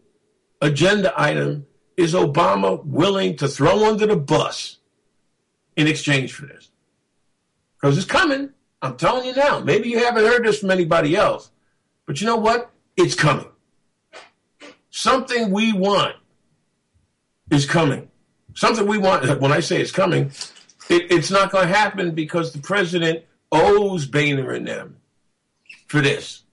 [0.59, 4.77] agenda item is Obama willing to throw under the bus
[5.75, 6.71] in exchange for this?
[7.79, 8.49] Because it's coming.
[8.81, 9.59] I'm telling you now.
[9.59, 11.51] Maybe you haven't heard this from anybody else,
[12.07, 12.71] but you know what?
[12.97, 13.50] It's coming.
[14.91, 16.15] Something we want
[17.49, 18.09] is coming.
[18.53, 20.31] Something we want, when I say it's coming,
[20.89, 24.97] it, it's not going to happen because the president owes Boehner and them
[25.87, 26.43] for this.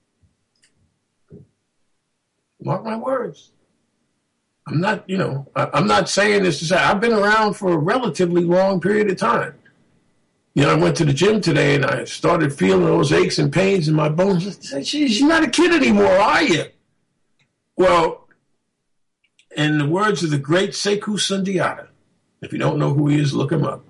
[2.60, 3.50] Mark my words.
[4.66, 7.78] I'm not, you know, I'm not saying this to say I've been around for a
[7.78, 9.54] relatively long period of time.
[10.54, 13.52] You know, I went to the gym today and I started feeling those aches and
[13.52, 14.46] pains in my bones.
[14.74, 16.64] I said, you're not a kid anymore, are you?
[17.76, 18.27] Well,
[19.58, 21.88] in the words of the great Sekou Sundiata,
[22.40, 23.84] if you don't know who he is, look him up.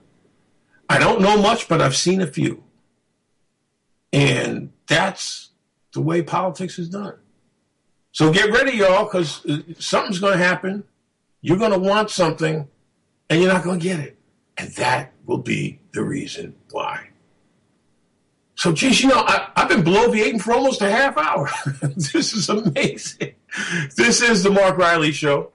[0.88, 2.64] I don't know much, but I've seen a few.
[4.10, 5.50] And that's
[5.92, 7.18] the way politics is done.
[8.12, 10.84] So get ready, y'all, because uh, something's going to happen.
[11.42, 12.66] You're going to want something,
[13.28, 14.16] and you're not going to get it.
[14.56, 17.10] And that will be the reason why.
[18.54, 21.50] So, geez, you know, I, have been bloviating for almost a half hour.
[21.94, 23.34] this is amazing.
[23.96, 25.52] This is the Mark Riley Show.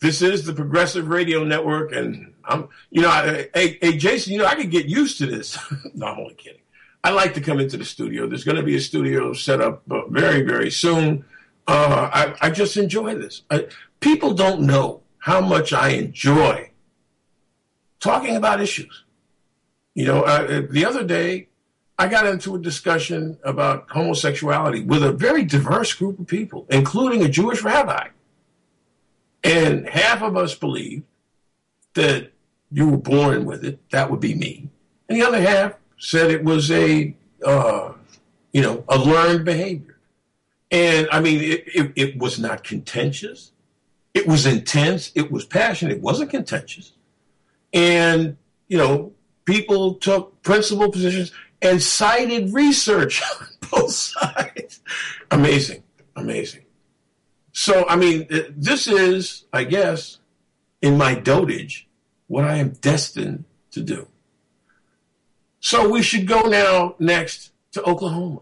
[0.00, 4.38] This is the Progressive Radio Network, and I'm, you know, I, hey, hey, Jason, you
[4.38, 5.58] know, I could get used to this.
[5.94, 6.60] no, I'm only kidding.
[7.02, 8.26] I like to come into the studio.
[8.26, 11.24] There's going to be a studio set up uh, very, very soon.
[11.66, 13.42] Uh, I, I, just enjoy this.
[13.50, 13.68] I,
[14.00, 16.70] people don't know how much I enjoy
[17.98, 19.04] talking about issues.
[19.94, 21.48] You know, uh, the other day,
[21.98, 27.24] I got into a discussion about homosexuality with a very diverse group of people, including
[27.24, 28.08] a Jewish rabbi.
[29.46, 31.04] And half of us believe
[31.94, 32.32] that
[32.72, 33.78] you were born with it.
[33.90, 34.68] That would be me.
[35.08, 37.92] And the other half said it was a, uh,
[38.52, 39.98] you know, a learned behavior.
[40.72, 43.52] And I mean, it, it, it was not contentious.
[44.14, 45.12] It was intense.
[45.14, 45.98] It was passionate.
[45.98, 46.92] It wasn't contentious.
[47.72, 49.12] And, you know,
[49.44, 51.30] people took principal positions
[51.62, 54.80] and cited research on both sides.
[55.30, 55.84] Amazing.
[56.16, 56.65] Amazing.
[57.58, 60.18] So, I mean, uh, this is, I guess,
[60.82, 61.86] in my dotage,
[62.26, 64.08] what I am destined to do.
[65.60, 68.40] So we should go now next to Oklahoma.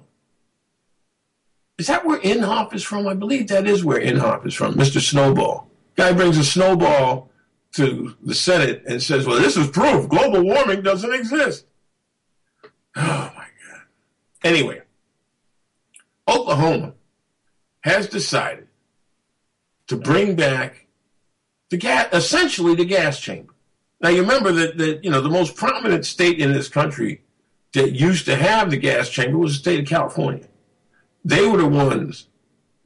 [1.78, 3.06] Is that where Inhofe is from?
[3.06, 5.00] I believe that is where Inhofe is from, Mr.
[5.00, 5.70] Snowball.
[5.94, 7.30] Guy brings a snowball
[7.74, 11.66] to the Senate and says, well, this is proof global warming doesn't exist.
[12.96, 13.82] Oh, my God.
[14.42, 14.82] Anyway,
[16.26, 16.94] Oklahoma
[17.82, 18.63] has decided
[19.94, 20.86] to bring back
[21.70, 23.54] the gas, essentially the gas chamber.
[24.00, 27.22] Now you remember that, that you know the most prominent state in this country
[27.72, 30.46] that used to have the gas chamber was the state of California.
[31.24, 32.28] They were the ones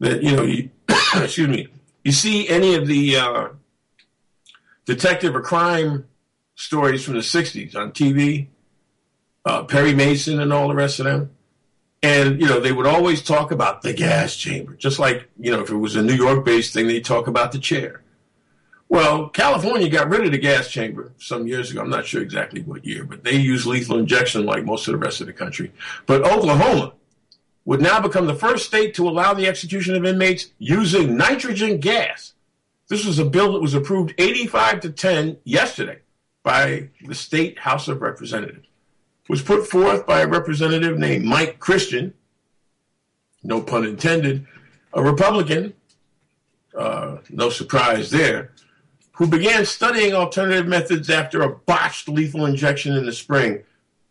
[0.01, 0.42] that you know.
[0.42, 0.71] You,
[1.16, 1.68] excuse me.
[2.05, 3.49] You see any of the uh,
[4.85, 6.07] detective or crime
[6.55, 8.49] stories from the '60s on TV,
[9.44, 11.31] uh, Perry Mason and all the rest of them.
[12.03, 15.61] And, you know, they would always talk about the gas chamber, just like, you know,
[15.61, 18.03] if it was a New York based thing, they'd talk about the chair.
[18.89, 21.83] Well, California got rid of the gas chamber some years ago.
[21.83, 24.99] I'm not sure exactly what year, but they use lethal injection like most of the
[24.99, 25.73] rest of the country.
[26.07, 26.95] But Oklahoma
[27.65, 32.33] would now become the first state to allow the execution of inmates using nitrogen gas.
[32.89, 35.99] This was a bill that was approved 85 to 10 yesterday
[36.43, 38.68] by the state House of Representatives
[39.29, 42.14] was put forth by a representative named Mike Christian,
[43.43, 44.47] no pun intended,
[44.93, 45.75] a Republican,
[46.77, 48.53] uh, no surprise there,
[49.12, 53.62] who began studying alternative methods after a botched lethal injection in the spring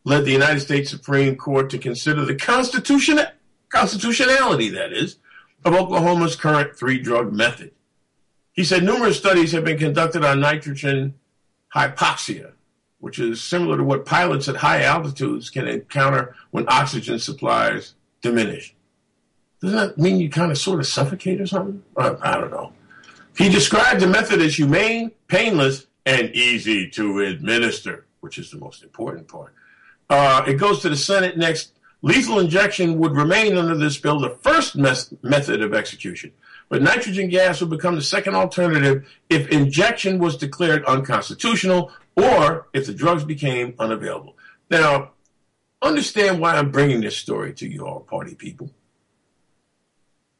[0.04, 3.20] led the United States Supreme Court to consider the constitution,
[3.70, 5.18] constitutionality, that is,
[5.66, 7.72] of Oklahoma's current three drug method.
[8.54, 11.16] He said numerous studies have been conducted on nitrogen
[11.76, 12.54] hypoxia,
[13.00, 18.76] which is similar to what pilots at high altitudes can encounter when oxygen supplies diminish.
[19.62, 21.84] Doesn't that mean you kind of sort of suffocate or something?
[21.96, 22.74] I, I don't know.
[23.38, 28.84] He described the method as humane, painless, and easy to administer, which is the most
[28.84, 29.54] important part.
[30.10, 31.74] Uh, it goes to the Senate next.
[32.02, 36.32] Lethal injection would remain under this bill the first mes- method of execution,
[36.70, 42.88] but nitrogen gas would become the second alternative if injection was declared unconstitutional or if
[42.88, 44.36] the drugs became unavailable.
[44.70, 45.12] Now,
[45.82, 48.72] understand why I'm bringing this story to you all, party people.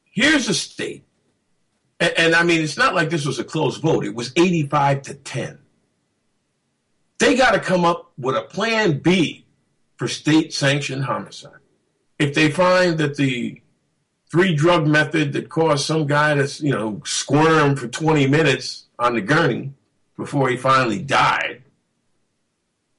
[0.04, 1.06] Here's a state,
[2.00, 5.04] and, and I mean, it's not like this was a close vote, it was 85
[5.04, 5.60] to 10.
[7.20, 9.46] They got to come up with a plan B
[9.98, 11.60] for state sanctioned homicide.
[12.20, 13.62] If they find that the
[14.32, 19.14] three drug method that caused some guy to, you know, squirm for 20 minutes on
[19.14, 19.74] the gurney
[20.16, 21.64] before he finally died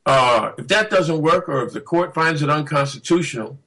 [0.09, 3.59] uh, if that doesn't work, or if the court finds it unconstitutional,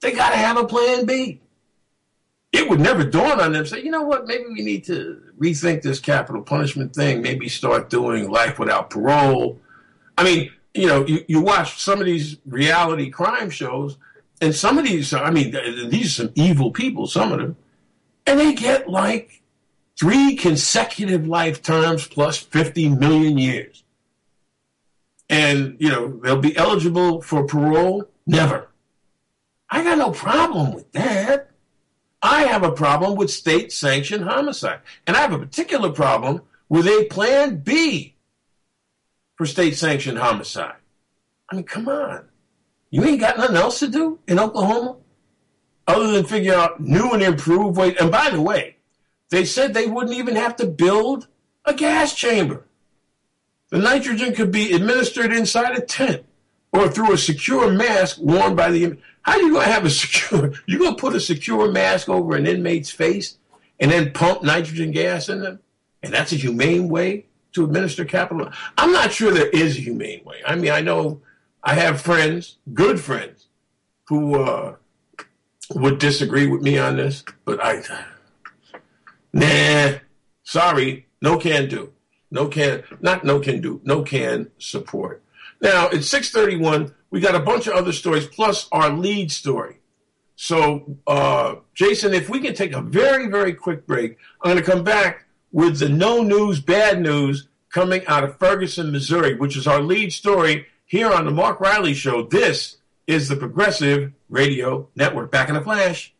[0.00, 1.40] they got to have a plan B.
[2.52, 3.66] It would never dawn on them.
[3.66, 4.28] Say, you know what?
[4.28, 7.20] Maybe we need to rethink this capital punishment thing.
[7.20, 9.60] Maybe start doing life without parole.
[10.16, 13.96] I mean, you know, you, you watch some of these reality crime shows,
[14.40, 15.50] and some of these, I mean,
[15.90, 17.56] these are some evil people, some of them,
[18.24, 19.42] and they get like
[19.98, 23.82] three consecutive lifetimes plus 50 million years
[25.32, 28.04] and you know they'll be eligible for parole?
[28.26, 28.68] Never.
[29.70, 31.50] I got no problem with that.
[32.20, 34.80] I have a problem with state sanctioned homicide.
[35.06, 38.14] And i have a particular problem with a plan b
[39.36, 40.76] for state sanctioned homicide.
[41.48, 42.26] I mean come on.
[42.90, 44.98] You ain't got nothing else to do in oklahoma
[45.86, 47.96] other than figure out new and improved ways.
[47.98, 48.76] And by the way
[49.30, 51.26] they said they wouldn't even have to build
[51.64, 52.66] a gas chamber
[53.72, 56.26] The nitrogen could be administered inside a tent
[56.74, 58.98] or through a secure mask worn by the.
[59.22, 60.52] How are you gonna have a secure?
[60.66, 63.38] You gonna put a secure mask over an inmate's face
[63.80, 65.60] and then pump nitrogen gas in them?
[66.02, 68.50] And that's a humane way to administer capital.
[68.76, 70.42] I'm not sure there is a humane way.
[70.46, 71.22] I mean, I know
[71.64, 73.46] I have friends, good friends,
[74.08, 74.76] who uh,
[75.70, 77.82] would disagree with me on this, but I,
[79.32, 79.98] nah,
[80.42, 81.91] sorry, no can do,
[82.32, 85.22] no can, not no can do, no can support.
[85.60, 86.92] Now it's 6:31.
[87.10, 89.76] We got a bunch of other stories plus our lead story.
[90.34, 94.68] So, uh, Jason, if we can take a very, very quick break, I'm going to
[94.68, 99.66] come back with the no news, bad news coming out of Ferguson, Missouri, which is
[99.66, 102.24] our lead story here on the Mark Riley Show.
[102.24, 105.30] This is the Progressive Radio Network.
[105.30, 106.14] Back in a flash.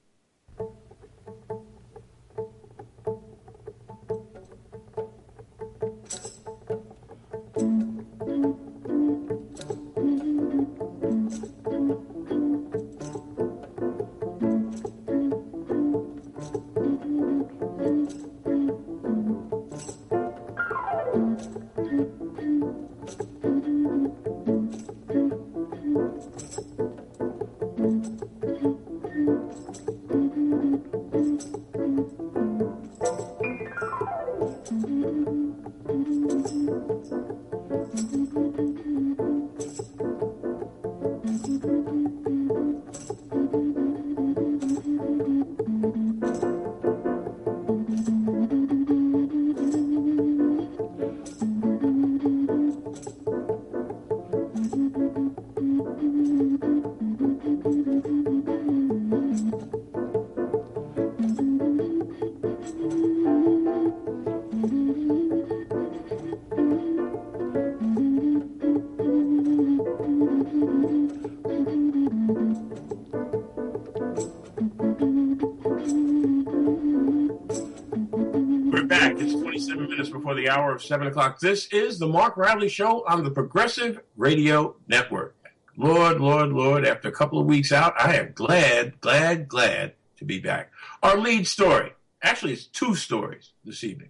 [80.43, 81.39] The hour of 7 o'clock.
[81.39, 85.37] This is the Mark Riley Show on the Progressive Radio Network.
[85.77, 90.25] Lord, Lord, Lord, after a couple of weeks out, I am glad, glad, glad to
[90.25, 90.73] be back.
[91.01, 91.93] Our lead story,
[92.25, 94.09] actually, it's two stories this evening,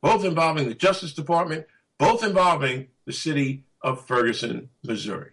[0.00, 1.66] both involving the Justice Department,
[1.98, 5.32] both involving the city of Ferguson, Missouri.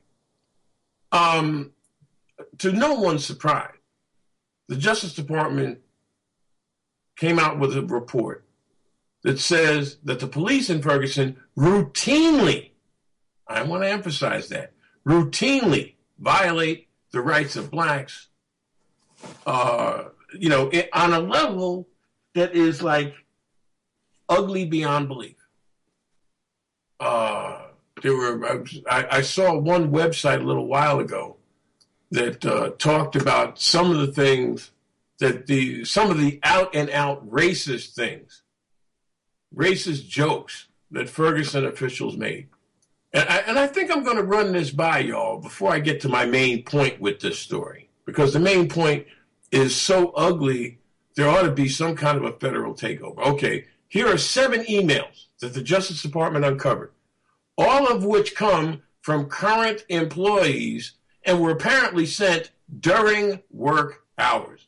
[1.13, 1.71] Um,
[2.57, 3.71] to no one's surprise,
[4.67, 5.79] the Justice Department
[7.15, 8.45] came out with a report
[9.23, 12.71] that says that the police in Ferguson routinely,
[13.47, 14.73] I want to emphasize that,
[15.05, 18.27] routinely violate the rights of blacks,
[19.45, 21.87] uh, you know, on a level
[22.33, 23.13] that is like
[24.29, 25.35] ugly beyond belief.
[26.99, 27.63] Uh,
[28.01, 31.37] there were, I, I, saw one website a little while ago
[32.11, 34.71] that uh, talked about some of the things
[35.19, 38.43] that the, some of the out and out racist things
[39.55, 42.47] racist jokes that Ferguson officials made.
[43.13, 46.01] And I, and I think I'm going to run this by y'all before I get
[46.01, 49.05] to my main point with this story, because the main point
[49.51, 50.79] is so ugly,
[51.15, 53.19] there ought to be some kind of a federal takeover.
[53.19, 56.93] Okay, here are seven emails that the Justice Department uncovered,
[57.57, 64.67] all of which come from current employees and were apparently sent during work hours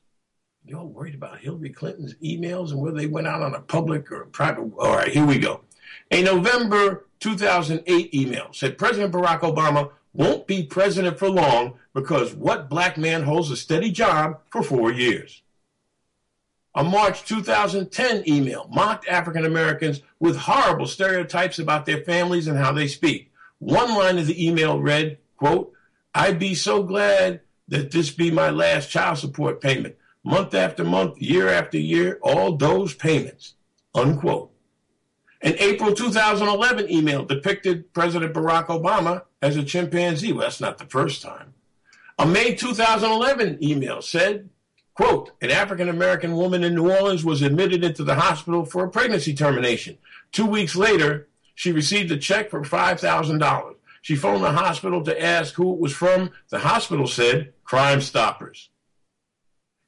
[0.66, 4.22] y'all worried about Hillary Clinton's emails and whether they went out on a public or
[4.22, 4.72] a private.
[4.78, 5.62] All right, here we go.
[6.12, 12.70] A November 2008 email said President Barack Obama won't be president for long because what
[12.70, 15.42] black man holds a steady job for four years?
[16.76, 22.72] A March 2010 email mocked African Americans with horrible stereotypes about their families and how
[22.72, 23.32] they speak.
[23.60, 25.74] One line of the email read, quote,
[26.16, 31.22] I'd be so glad that this be my last child support payment month after month,
[31.22, 33.56] year after year, all those payments,
[33.94, 34.52] unquote.
[35.42, 40.32] An April 2011 email depicted President Barack Obama as a chimpanzee.
[40.32, 41.54] Well, that's not the first time.
[42.18, 44.50] A May 2011 email said,
[44.94, 48.90] quote, an African American woman in New Orleans was admitted into the hospital for a
[48.90, 49.98] pregnancy termination.
[50.32, 53.76] Two weeks later, she received a check for $5,000.
[54.02, 56.32] She phoned the hospital to ask who it was from.
[56.50, 58.70] The hospital said, Crime Stoppers.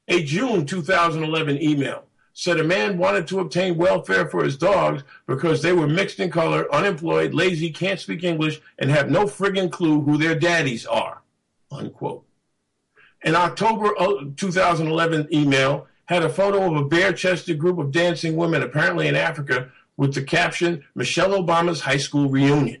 [0.08, 5.62] A June 2011 email said a man wanted to obtain welfare for his dogs because
[5.62, 10.02] they were mixed in color, unemployed, lazy, can't speak English, and have no friggin' clue
[10.02, 11.22] who their daddies are.
[11.72, 12.24] Unquote.
[13.22, 18.36] An October uh, 2011 email had a photo of a bare chested group of dancing
[18.36, 22.80] women, apparently in Africa, with the caption Michelle Obama's high school reunion.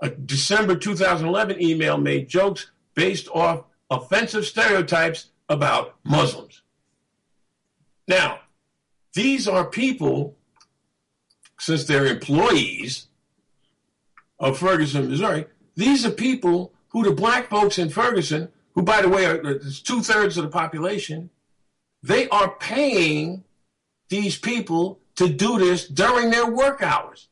[0.00, 6.62] A December 2011 email made jokes based off offensive stereotypes about Muslims.
[8.08, 8.40] Now,
[9.14, 10.36] these are people,
[11.58, 13.06] since they're employees
[14.38, 19.08] of Ferguson, Missouri, these are people who the black folks in Ferguson, who, by the
[19.08, 21.30] way, are two thirds of the population,
[22.02, 23.44] they are paying
[24.08, 27.28] these people to do this during their work hours.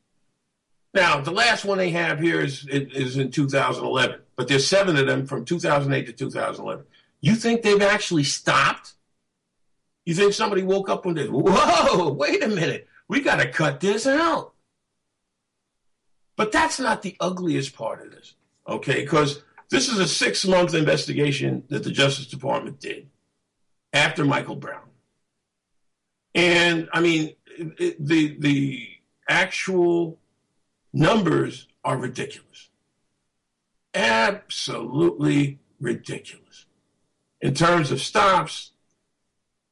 [0.93, 5.05] Now, the last one they have here is, is in 2011, but there's seven of
[5.05, 6.85] them from 2008 to 2011.
[7.25, 8.93] You think they've actually stopped?
[10.05, 13.79] You think somebody woke up one day, whoa, wait a minute, we got to cut
[13.79, 14.53] this out.
[16.35, 18.35] But that's not the ugliest part of this,
[18.67, 19.01] okay?
[19.01, 23.07] Because this is a six month investigation that the Justice Department did
[23.91, 24.87] after Michael Brown.
[26.35, 28.87] And I mean, it, the, the
[29.27, 30.19] actual
[30.93, 32.69] numbers are ridiculous.
[33.95, 36.44] Absolutely ridiculous.
[37.41, 38.71] In terms of stops,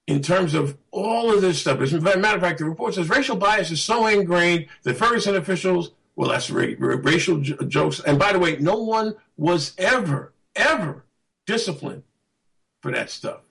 [0.07, 1.80] in terms of all of this stuff.
[1.80, 5.36] As a matter of fact, the report says racial bias is so ingrained that Ferguson
[5.36, 7.99] officials, well, that's ra- ra- racial j- jokes.
[8.01, 11.05] And by the way, no one was ever, ever
[11.45, 12.03] disciplined
[12.82, 13.41] for that stuff.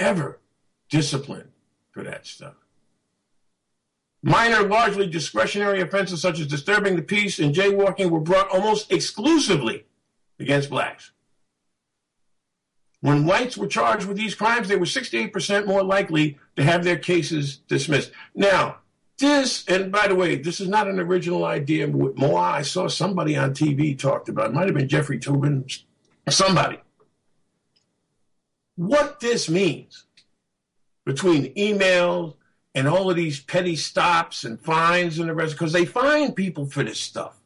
[0.00, 0.40] Ever
[0.90, 1.50] disciplined
[1.92, 2.54] for that stuff.
[4.22, 9.84] Minor, largely discretionary offenses such as disturbing the peace and jaywalking were brought almost exclusively
[10.40, 11.12] against blacks.
[13.04, 16.96] When whites were charged with these crimes, they were 68% more likely to have their
[16.96, 18.10] cases dismissed.
[18.34, 18.78] Now,
[19.18, 21.86] this, and by the way, this is not an original idea.
[21.86, 24.46] More, I saw somebody on TV talked about.
[24.46, 25.82] It might have been Jeffrey Toobin,
[26.30, 26.78] somebody.
[28.76, 30.06] What this means
[31.04, 32.36] between emails
[32.74, 36.64] and all of these petty stops and fines and the rest, because they fine people
[36.64, 37.36] for this stuff.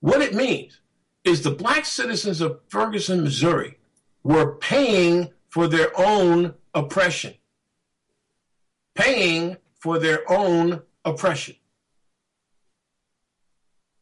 [0.00, 0.80] What it means
[1.22, 3.78] is the black citizens of Ferguson, Missouri,
[4.24, 7.34] were paying for their own oppression.
[8.94, 11.56] Paying for their own oppression.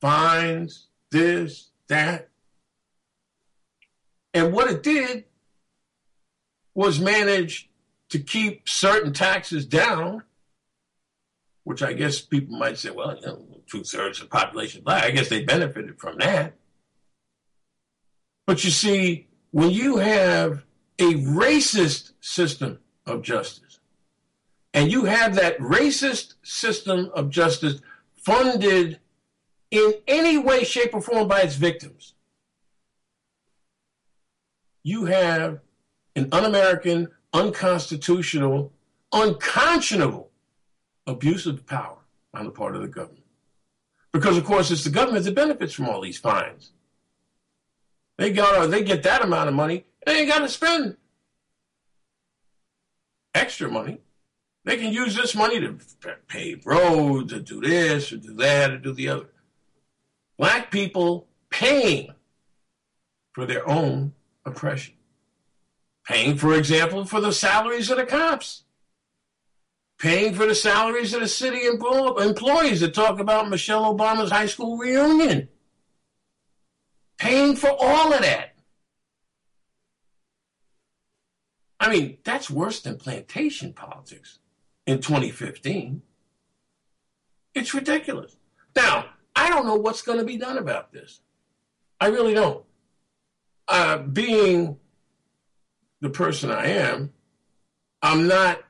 [0.01, 2.29] Fines, this, that.
[4.33, 5.25] And what it did
[6.75, 7.69] was manage
[8.09, 10.23] to keep certain taxes down,
[11.65, 15.05] which I guess people might say, well, you know, two thirds of the population black.
[15.05, 16.55] I guess they benefited from that.
[18.47, 20.65] But you see, when you have
[20.99, 23.79] a racist system of justice,
[24.75, 27.81] and you have that racist system of justice
[28.17, 28.99] funded
[29.71, 32.15] in any way, shape, or form by its victims,
[34.83, 35.61] you have
[36.17, 38.73] an un American, unconstitutional,
[39.13, 40.31] unconscionable
[41.07, 41.99] abuse of power
[42.35, 43.25] on the part of the government.
[44.13, 46.73] Because, of course, it's the government that benefits from all these fines.
[48.23, 49.85] They got they get that amount of money.
[50.07, 50.97] They ain't got to spend
[53.35, 53.99] extra money.
[54.65, 55.77] They can use this money to
[56.29, 59.27] pave roads, to do this, or do that, or do the other.
[60.39, 62.15] Black people paying
[63.33, 64.13] for their own
[64.47, 64.95] oppression.
[66.07, 68.63] Paying, for example, for the salaries of the cops.
[69.99, 74.79] Paying for the salaries of the city employees that talk about Michelle Obama's high school
[74.79, 75.49] reunion
[77.23, 78.53] paying for all of that.
[81.79, 84.41] I mean, that's worse than plantation politics
[84.87, 86.03] in 2015.
[87.55, 88.37] It's ridiculous.
[88.75, 89.07] Now,
[89.37, 91.21] I don't know what's going to be done about this.
[92.01, 92.65] I really don't.
[93.69, 94.79] Uh, being
[96.01, 97.13] the person I am,
[98.03, 98.65] I'm not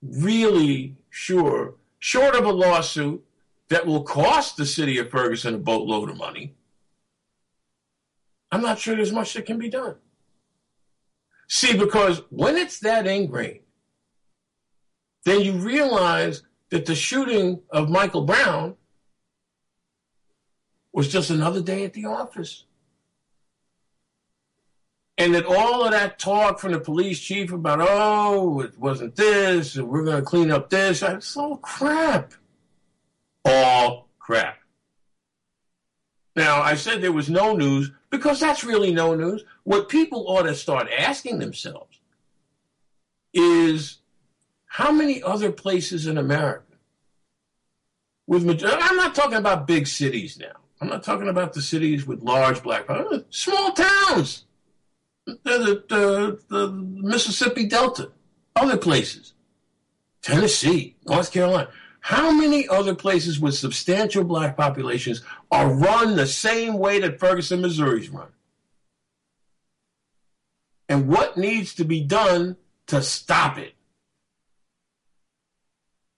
[0.00, 3.24] really sure, short of a lawsuit
[3.68, 6.54] that will cost the city of Ferguson a boatload of money,
[8.52, 9.96] I'm not sure there's much that can be done.
[11.48, 13.60] See, because when it's that ingrained,
[15.24, 18.76] then you realize that the shooting of Michael Brown
[20.92, 22.64] was just another day at the office.
[25.18, 29.76] And that all of that talk from the police chief about, oh, it wasn't this,
[29.76, 32.32] and we're going to clean up this, it's all crap.
[33.44, 34.56] All crap.
[36.36, 39.44] Now, I said there was no news because that's really no news.
[39.64, 42.00] What people ought to start asking themselves
[43.32, 43.98] is
[44.66, 46.64] how many other places in America
[48.26, 50.52] with I'm not talking about big cities now.
[50.80, 52.86] I'm not talking about the cities with large black
[53.30, 54.44] small towns,
[55.26, 58.12] the, the, the, the Mississippi Delta,
[58.56, 59.34] other places,
[60.22, 61.70] Tennessee, North Carolina.
[62.00, 67.60] How many other places with substantial black populations are run the same way that Ferguson,
[67.60, 68.28] Missouri's run?
[70.88, 72.56] And what needs to be done
[72.88, 73.74] to stop it?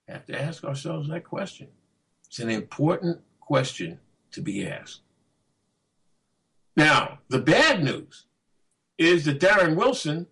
[0.06, 1.68] We have to ask ourselves that question.
[2.26, 3.98] It's an important question
[4.30, 5.00] to be asked.
[6.76, 8.24] Now, the bad news
[8.96, 10.26] is that Darren Wilson,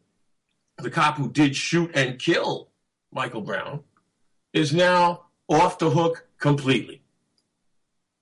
[0.78, 2.68] the cop who did shoot and kill
[3.12, 3.80] Michael Brown,
[4.54, 7.02] is now off the hook completely.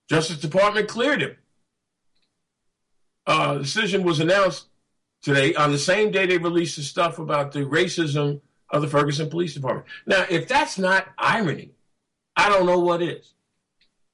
[0.09, 1.37] Justice Department cleared him.
[3.27, 4.67] Uh, decision was announced
[5.21, 9.29] today on the same day they released the stuff about the racism of the Ferguson
[9.29, 9.87] Police Department.
[10.07, 11.73] Now, if that's not irony,
[12.35, 13.35] I don't know what is.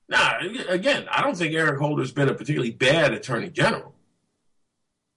[0.08, 0.38] Now,
[0.68, 3.94] again, I don't think Eric Holder's been a particularly bad attorney general.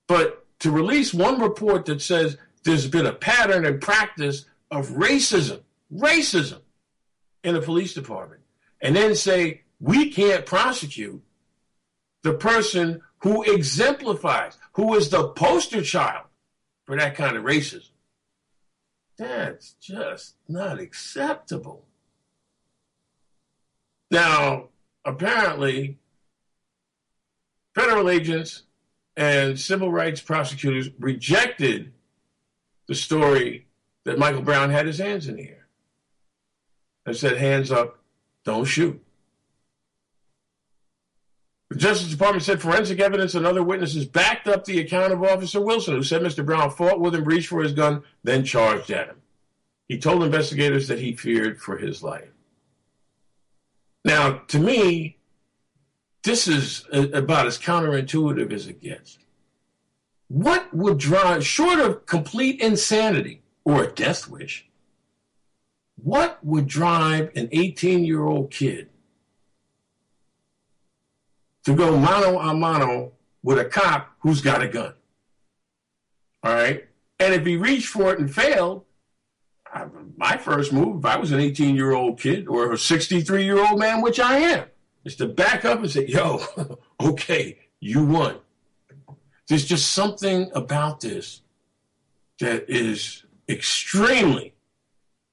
[0.07, 5.61] But to release one report that says there's been a pattern and practice of racism,
[5.93, 6.61] racism
[7.47, 8.41] in the police department,
[8.81, 11.23] and then say we can't prosecute
[12.23, 16.25] the person who exemplifies, who is the poster child
[16.85, 17.89] for that kind of racism.
[19.17, 21.85] That's just not acceptable.
[24.11, 24.67] Now,
[25.05, 25.99] apparently,
[27.73, 28.63] federal agents
[29.15, 31.93] and civil rights prosecutors rejected
[32.87, 33.67] the story
[34.03, 35.66] that Michael Brown had his hands in air
[37.07, 37.97] and said, hands up,
[38.43, 39.01] don't shoot.
[41.69, 45.61] The Justice Department said forensic evidence and other witnesses backed up the account of Officer
[45.61, 46.45] Wilson, who said Mr.
[46.45, 49.21] Brown fought with him, reached for his gun, then charged at him.
[49.87, 52.29] He told investigators that he feared for his life.
[54.03, 55.17] Now, to me,
[56.23, 59.17] this is about as counterintuitive as it gets.
[60.27, 64.66] What would drive, short of complete insanity or a death wish,
[66.01, 68.89] what would drive an 18 year old kid
[71.63, 73.11] to go mano a mano
[73.43, 74.93] with a cop who's got a gun?
[76.43, 76.87] All right.
[77.19, 78.85] And if he reached for it and failed,
[80.15, 83.59] my first move, if I was an 18 year old kid or a 63 year
[83.59, 84.65] old man, which I am,
[85.03, 86.41] is to back up and say, yo,
[87.01, 88.37] okay, you won.
[89.47, 91.41] There's just something about this
[92.39, 94.53] that is extremely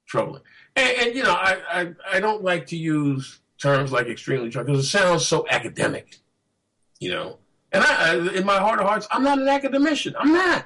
[0.05, 0.41] troubling.
[0.75, 4.75] And, and you know, I, I, I, don't like to use terms like extremely troubling
[4.75, 6.19] because it sounds so academic,
[6.99, 7.37] you know.
[7.71, 10.15] And I, I, in my heart of hearts, I'm not an academician.
[10.17, 10.65] I'm not.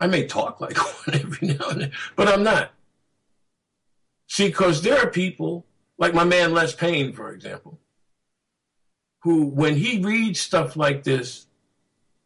[0.00, 2.72] I may talk like one every now and then, but I'm not.
[4.28, 5.64] See, because there are people,
[5.98, 7.78] like my man Les Payne, for example,
[9.20, 11.46] who, when he reads stuff like this,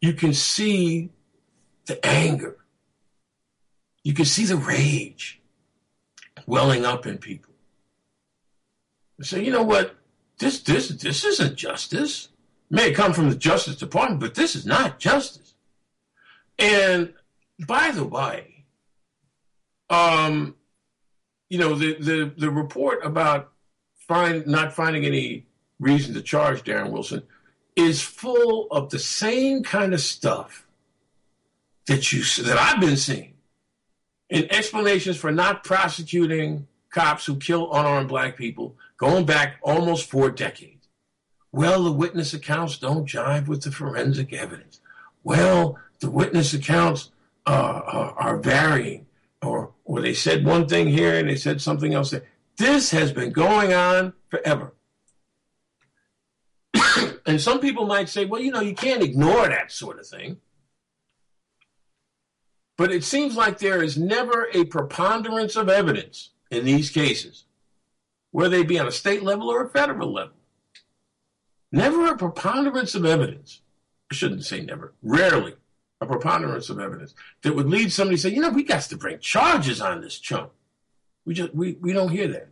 [0.00, 1.10] you can see
[1.86, 2.56] the anger.
[4.02, 5.39] You can see the rage
[6.50, 7.54] welling up in people.
[9.22, 9.96] So you know what?
[10.38, 12.28] This this this isn't justice.
[12.70, 15.54] It may come from the Justice Department, but this is not justice.
[16.58, 17.14] And
[17.66, 18.64] by the way,
[19.88, 20.54] um,
[21.48, 23.50] you know, the, the, the report about
[24.06, 25.46] find, not finding any
[25.78, 27.22] reason to charge Darren Wilson
[27.76, 30.66] is full of the same kind of stuff
[31.86, 33.29] that you that I've been seeing
[34.30, 40.30] in explanations for not prosecuting cops who kill unarmed black people going back almost four
[40.30, 40.88] decades.
[41.52, 44.80] Well, the witness accounts don't jive with the forensic evidence.
[45.24, 47.10] Well, the witness accounts
[47.46, 47.50] uh,
[47.84, 49.06] are, are varying
[49.42, 52.24] or or they said one thing here and they said something else there.
[52.56, 54.74] This has been going on forever.
[57.26, 60.36] and some people might say, well, you know, you can't ignore that sort of thing.
[62.80, 67.44] But it seems like there is never a preponderance of evidence in these cases,
[68.30, 70.32] whether they be on a state level or a federal level.
[71.70, 73.60] Never a preponderance of evidence.
[74.10, 75.56] I shouldn't say never, rarely
[76.00, 78.96] a preponderance of evidence that would lead somebody to say, you know, we got to
[78.96, 80.50] bring charges on this chump.
[81.26, 82.48] We just we, we don't hear that.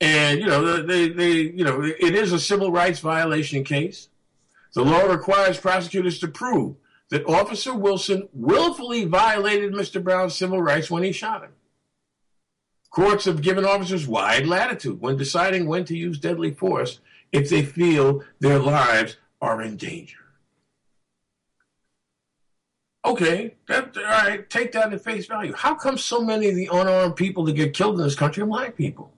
[0.00, 4.08] And you know, they they you know, it is a civil rights violation case.
[4.72, 6.74] The law requires prosecutors to prove
[7.14, 10.02] that Officer Wilson willfully violated Mr.
[10.02, 11.52] Brown's civil rights when he shot him.
[12.90, 16.98] Courts have given officers wide latitude when deciding when to use deadly force
[17.30, 20.18] if they feel their lives are in danger.
[23.04, 25.52] Okay, that, all right, take that at face value.
[25.52, 28.46] How come so many of the unarmed people that get killed in this country are
[28.46, 29.12] black people?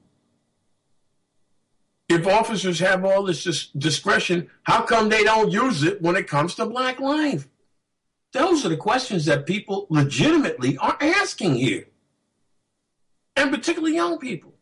[2.11, 6.28] If officers have all this dis- discretion, how come they don't use it when it
[6.28, 7.49] comes to black life?
[8.37, 11.87] Those are the questions that people legitimately are asking here.
[13.37, 14.55] and particularly young people.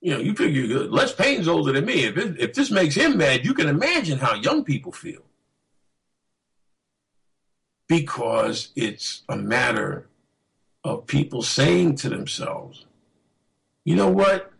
[0.00, 2.04] You know, you figure Les Payne's older than me.
[2.04, 5.22] If, it, if this makes him mad, you can imagine how young people feel.
[7.88, 10.08] Because it's a matter
[10.82, 12.86] of people saying to themselves,
[13.84, 14.52] you know what?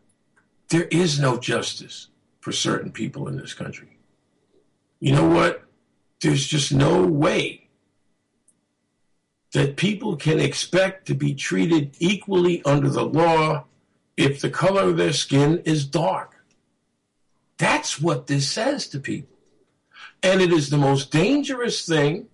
[0.68, 2.08] There is no justice
[2.40, 3.98] for certain people in this country.
[5.00, 5.64] You know what?
[6.20, 7.61] There's just no way
[9.52, 13.64] that people can expect to be treated equally under the law
[14.16, 16.44] if the color of their skin is dark.
[17.58, 19.36] That's what this says to people.
[20.22, 22.28] And it is the most dangerous thing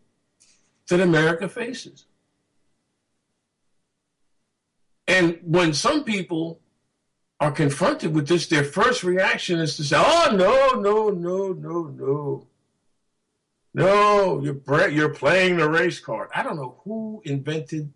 [0.88, 2.04] that America faces.
[5.06, 6.60] And when some people
[7.40, 11.82] are confronted with this, their first reaction is to say, oh, no, no, no, no,
[11.84, 12.47] no.
[13.74, 16.30] No, you're, you're playing the race card.
[16.34, 17.92] I don't know who invented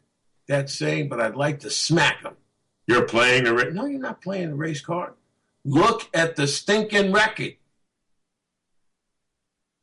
[0.47, 2.37] that saying, but I'd like to smack them.
[2.87, 3.73] You're playing the race.
[3.73, 5.15] No, you're not playing the race card.
[5.65, 7.55] Look at the stinking record.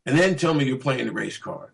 [0.06, 1.70] And then tell me you're playing the race card.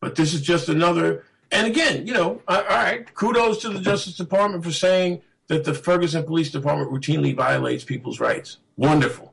[0.00, 4.16] But this is just another and again, you know, all right, kudos to the Justice
[4.16, 8.58] Department for saying that the Ferguson Police Department routinely violates people's rights.
[8.76, 9.32] Wonderful.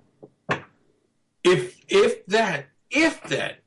[1.44, 3.60] If if that if that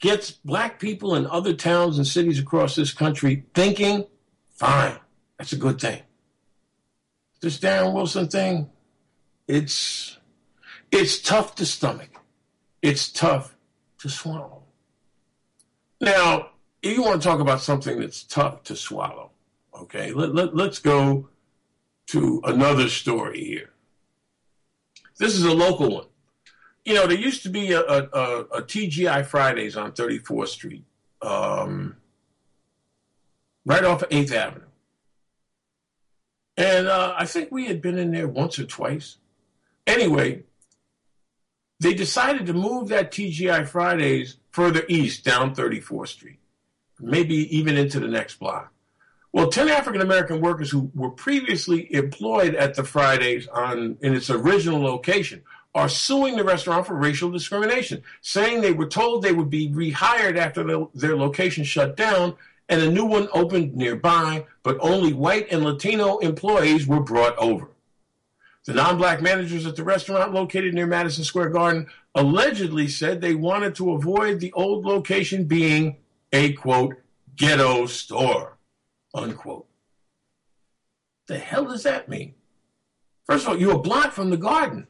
[0.00, 4.06] gets black people in other towns and cities across this country thinking,
[4.50, 4.98] fine,
[5.38, 6.02] that's a good thing.
[7.40, 8.70] This Darren Wilson thing,
[9.46, 10.18] it's
[10.90, 12.10] it's tough to stomach.
[12.82, 13.56] It's tough
[13.98, 14.62] to swallow.
[16.00, 16.50] Now,
[16.82, 19.30] if you want to talk about something that's tough to swallow,
[19.74, 20.12] okay?
[20.12, 21.28] Let, let, let's go
[22.08, 23.70] to another story here.
[25.18, 26.06] This is a local one.
[26.84, 30.84] You know, there used to be a, a, a, TGI Fridays on 34th Street,
[31.22, 31.96] um,
[33.64, 34.64] right off of 8th Avenue.
[36.56, 39.16] And uh, I think we had been in there once or twice.
[39.86, 40.42] Anyway,
[41.80, 46.38] they decided to move that TGI Fridays further east down 34th Street
[47.00, 48.72] maybe even into the next block.
[49.32, 54.30] Well, 10 African American workers who were previously employed at the Fridays on in its
[54.30, 55.42] original location
[55.74, 60.36] are suing the restaurant for racial discrimination, saying they were told they would be rehired
[60.36, 62.36] after the, their location shut down
[62.68, 67.68] and a new one opened nearby, but only white and Latino employees were brought over.
[68.64, 73.34] The non black managers at the restaurant located near Madison Square Garden allegedly said they
[73.34, 75.96] wanted to avoid the old location being
[76.32, 76.96] a quote,
[77.36, 78.56] ghetto store,
[79.12, 79.66] unquote.
[81.26, 82.34] The hell does that mean?
[83.26, 84.86] First of all, you're a block from the garden.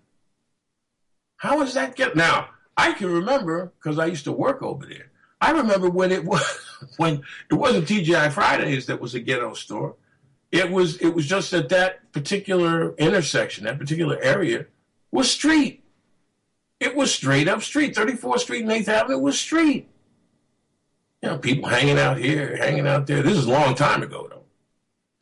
[1.45, 2.49] How is that get now?
[2.75, 5.11] I can remember because I used to work over there.
[5.43, 6.43] I remember when it was
[6.97, 7.21] when
[7.51, 9.97] it wasn't TGI Fridays that was a ghetto store.
[10.51, 14.65] It was it was just that that particular intersection, that particular area,
[15.11, 15.85] was street.
[16.81, 17.95] It was straight up street.
[17.95, 19.91] 34th Street and 8th Avenue was street.
[21.23, 23.23] You know, people hanging out here, hanging out there.
[23.23, 24.34] This is a long time ago.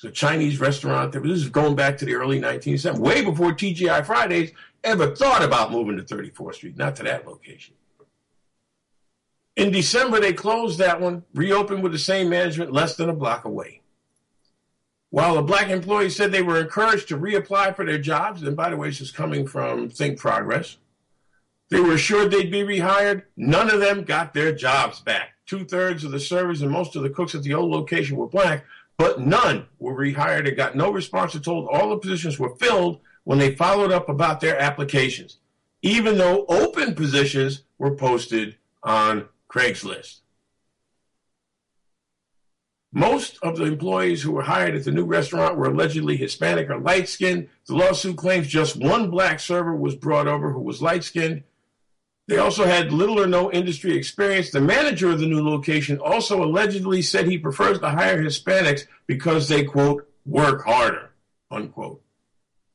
[0.03, 1.12] It's a Chinese restaurant.
[1.12, 4.50] This is going back to the early 1970s, way before TGI Fridays
[4.82, 7.74] ever thought about moving to 34th Street, not to that location.
[9.55, 13.44] In December, they closed that one, reopened with the same management less than a block
[13.44, 13.80] away.
[15.11, 18.70] While the black employees said they were encouraged to reapply for their jobs, and by
[18.70, 20.78] the way, this is coming from Think Progress,
[21.70, 23.22] they were assured they'd be rehired.
[23.36, 25.34] None of them got their jobs back.
[25.46, 28.26] Two thirds of the servers and most of the cooks at the old location were
[28.26, 28.64] black,
[28.97, 33.01] but none were rehired and got no response and told all the positions were filled
[33.24, 35.38] when they followed up about their applications,
[35.82, 40.20] even though open positions were posted on Craigslist.
[42.95, 46.78] Most of the employees who were hired at the new restaurant were allegedly Hispanic or
[46.78, 47.49] light skinned.
[47.66, 51.45] The lawsuit claims just one black server was brought over who was light skinned
[52.28, 54.50] they also had little or no industry experience.
[54.50, 59.48] The manager of the new location also allegedly said he prefers to hire Hispanics because
[59.48, 61.12] they, quote, work harder,
[61.50, 62.02] unquote.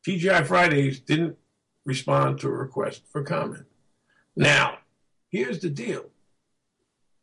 [0.05, 1.37] TGI Fridays didn't
[1.85, 3.65] respond to a request for comment.
[4.35, 4.79] Now,
[5.29, 6.05] here's the deal.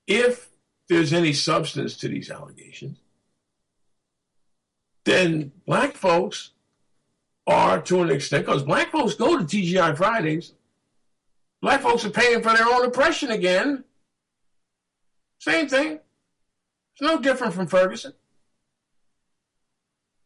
[0.06, 0.50] If
[0.88, 2.98] there's any substance to these allegations,
[5.04, 6.52] then black folks
[7.46, 10.54] are to an extent, because black folks go to TGI Fridays
[11.64, 13.84] Black folks are paying for their own oppression again.
[15.38, 15.92] Same thing.
[16.92, 18.12] It's no different from Ferguson.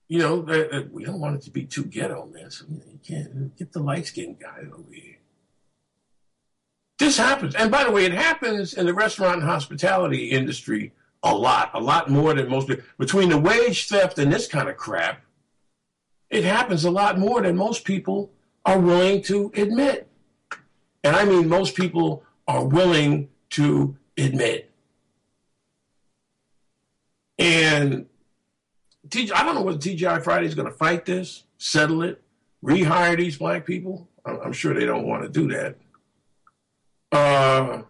[0.09, 2.51] You know, uh, we don't want it to be too ghetto, man.
[2.51, 5.18] So you can't get the light skinned guy over here.
[6.99, 7.55] This happens.
[7.55, 11.80] And by the way, it happens in the restaurant and hospitality industry a lot, a
[11.80, 12.82] lot more than most people.
[12.99, 15.22] Between the wage theft and this kind of crap,
[16.30, 18.32] it happens a lot more than most people
[18.64, 20.07] are willing to admit.
[21.05, 24.70] And I mean, most people are willing to admit.
[27.38, 28.07] And
[29.14, 32.22] I don't know whether TGI Friday is going to fight this, settle it,
[32.64, 34.09] rehire these black people.
[34.24, 35.76] I'm sure they don't want to do that.
[37.11, 37.82] Uh,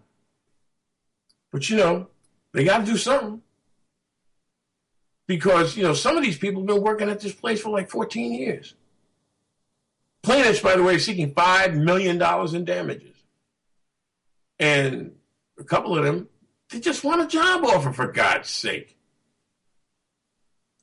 [1.50, 2.08] but you know,
[2.52, 3.42] they got to do something
[5.26, 7.90] because you know some of these people have been working at this place for like
[7.90, 8.74] 14 years.
[10.22, 13.16] Plaintiffs, by the way, seeking five million dollars in damages,
[14.58, 15.12] and
[15.58, 16.28] a couple of them
[16.70, 18.96] they just want a job offer for God's sake.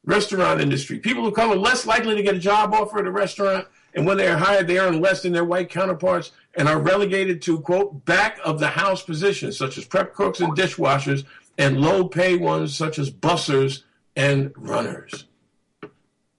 [0.03, 3.11] Restaurant industry people who come are less likely to get a job offer at a
[3.11, 6.79] restaurant, and when they are hired, they earn less than their white counterparts and are
[6.79, 11.23] relegated to quote back of the house positions such as prep cooks and dishwashers
[11.57, 13.83] and low pay ones such as bussers
[14.15, 15.25] and runners.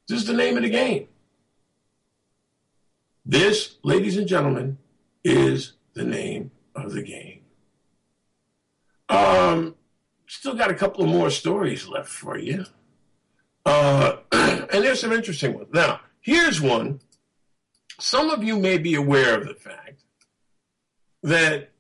[0.09, 1.09] This is the name of the game.
[3.29, 4.79] This, ladies and gentlemen,
[5.25, 7.41] is the name of the game.
[9.09, 9.75] Um,
[10.29, 12.67] still got a couple of more stories left for you.
[13.65, 15.67] Uh, and there's some interesting ones.
[15.73, 17.01] Now, here's one.
[17.99, 20.05] Some of you may be aware of the fact
[21.25, 21.71] that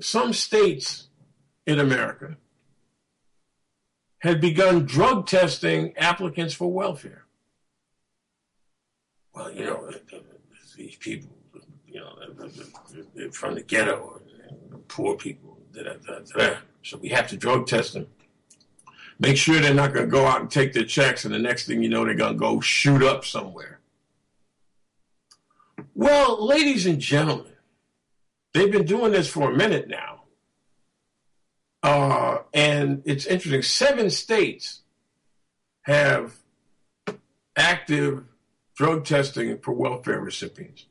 [0.00, 1.08] some states
[1.66, 2.36] in America
[4.18, 7.24] had begun drug testing applicants for welfare.
[9.34, 9.90] Well, you know,
[10.74, 11.36] these people,
[11.86, 12.12] you know,
[13.32, 14.20] from the ghetto,
[14.88, 15.58] poor people.
[16.82, 18.06] So we have to drug test them.
[19.18, 21.66] Make sure they're not going to go out and take their checks, and the next
[21.66, 23.80] thing you know, they're going to go shoot up somewhere.
[25.94, 27.52] Well, ladies and gentlemen,
[28.52, 30.22] they've been doing this for a minute now.
[31.82, 33.62] Uh, and it's interesting.
[33.62, 34.80] Seven states
[35.82, 36.34] have
[37.56, 38.24] active
[38.74, 40.86] drug testing for welfare recipients.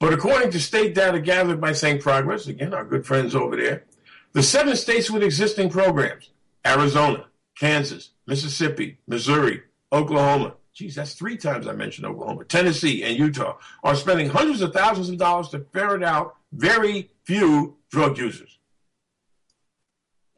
[0.00, 3.84] But according to state data gathered by Think Progress, again, our good friends over there,
[4.32, 6.30] the seven states with existing programs
[6.64, 7.26] Arizona,
[7.58, 9.62] Kansas, Mississippi, Missouri,
[9.92, 14.72] Oklahoma, geez, that's three times I mentioned Oklahoma, Tennessee, and Utah are spending hundreds of
[14.72, 18.58] thousands of dollars to ferret out very few drug users.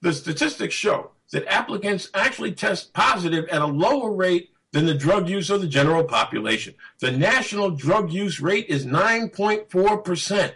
[0.01, 5.28] The statistics show that applicants actually test positive at a lower rate than the drug
[5.28, 6.74] use of the general population.
[7.00, 10.52] The national drug use rate is 9.4%.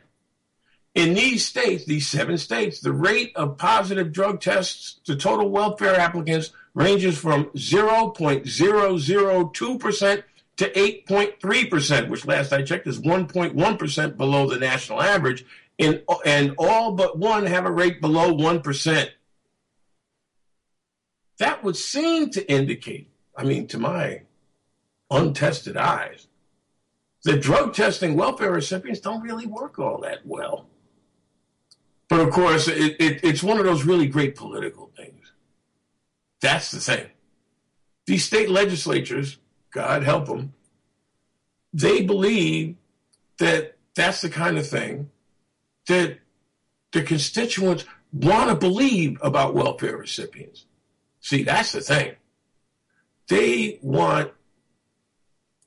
[0.94, 5.98] In these states, these seven states, the rate of positive drug tests to total welfare
[5.98, 10.22] applicants ranges from 0.002%
[10.56, 15.44] to 8.3%, which last I checked is 1.1% below the national average,
[15.80, 19.10] and, and all but one have a rate below 1%
[21.38, 24.22] that would seem to indicate, I mean, to my
[25.11, 26.28] untested eyes,
[27.24, 30.66] the drug testing welfare recipients don't really work all that well.
[32.09, 35.32] But of course, it, it, it's one of those really great political things.
[36.41, 37.07] That's the thing.
[38.07, 39.39] These state legislatures,
[39.70, 40.53] God help them,
[41.72, 42.76] they believe
[43.39, 45.11] that that's the kind of thing
[45.89, 46.18] that
[46.93, 50.66] the constituents want to believe about welfare recipients.
[51.20, 52.14] See, that's the thing.
[53.28, 54.32] They want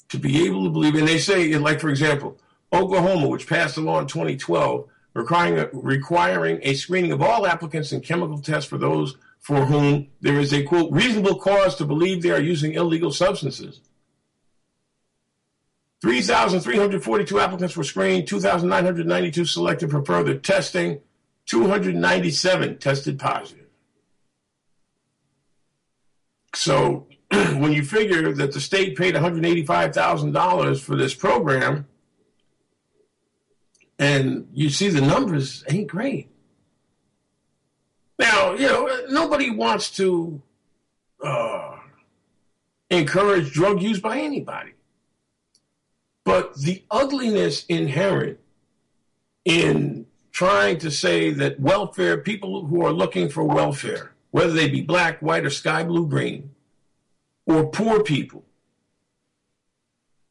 [0.10, 2.40] to be able to believe, and they say, like, for example,
[2.72, 7.92] Oklahoma, which passed a law in 2012 requiring a, requiring a screening of all applicants
[7.92, 12.22] and chemical tests for those for whom there is a, quote, reasonable cause to believe
[12.22, 13.82] they are using illegal substances.
[16.02, 21.00] 3,342 applicants were screened, 2,992 selected for further testing,
[21.48, 23.66] 297 tested positive.
[26.54, 31.88] So when you figure that the state paid $185,000 for this program,
[34.00, 36.30] and you see the numbers ain't great.
[38.20, 40.42] Now, you know, nobody wants to
[41.24, 41.78] uh,
[42.90, 44.72] encourage drug use by anybody.
[46.24, 48.40] But the ugliness inherent
[49.46, 54.82] in trying to say that welfare, people who are looking for welfare, whether they be
[54.82, 56.52] black, white, or sky blue green,
[57.48, 58.46] or poor people,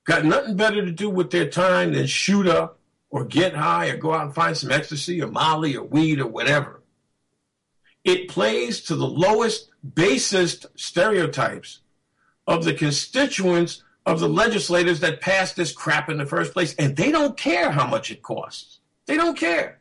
[0.05, 2.79] got nothing better to do with their time than shoot up
[3.11, 6.27] or get high or go out and find some ecstasy or molly or weed or
[6.27, 6.83] whatever.
[8.05, 11.81] It plays to the lowest, basest stereotypes
[12.47, 16.75] of the constituents of the legislators that passed this crap in the first place.
[16.77, 18.79] And they don't care how much it costs.
[19.07, 19.81] They don't care.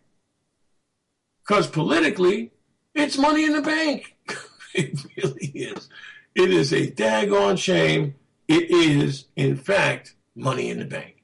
[1.44, 2.52] Because politically,
[2.96, 4.16] it's money in the bank.
[4.78, 5.88] It really is.
[6.36, 8.16] It is a daggone shame.
[8.48, 11.24] It is, in fact, money in the bank.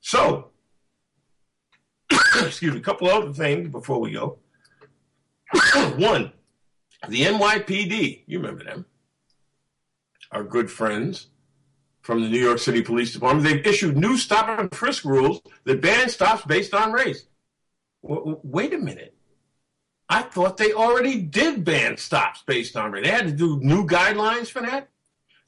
[0.00, 0.50] So,
[2.12, 4.38] excuse me, a couple other things before we go.
[5.96, 6.32] One,
[7.08, 8.86] the NYPD, you remember them,
[10.32, 11.28] our good friends
[12.00, 13.44] from the New York City Police Department.
[13.44, 17.26] They've issued new stop and frisk rules that ban stops based on race.
[18.02, 19.14] W- wait a minute.
[20.08, 23.04] I thought they already did ban stops based on race.
[23.04, 24.88] They had to do new guidelines for that.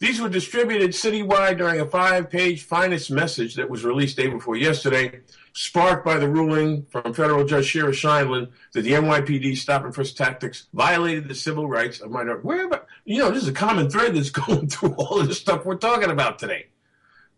[0.00, 4.56] These were distributed citywide during a five page finest message that was released day before
[4.56, 5.20] yesterday,
[5.52, 10.16] sparked by the ruling from federal judge Shira Scheindlin that the NYPD stop and frisk
[10.16, 12.44] tactics violated the civil rights of minorities.
[12.44, 15.66] Where about, you know, this is a common thread that's going through all this stuff
[15.66, 16.68] we're talking about today.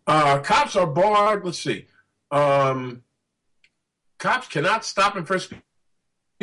[0.07, 1.43] Uh, cops are barred.
[1.43, 1.87] Let's see.
[2.31, 3.03] Um,
[4.19, 5.51] cops cannot stop and frisk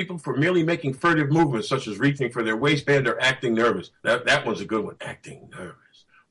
[0.01, 3.91] people for merely making furtive movements, such as reaching for their waistband or acting nervous.
[4.03, 5.77] That, that one's a good one, acting nervous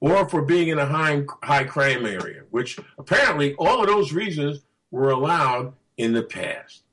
[0.02, 4.62] or for being in a high, high crime area, which apparently all of those reasons
[4.92, 6.84] were allowed in the past.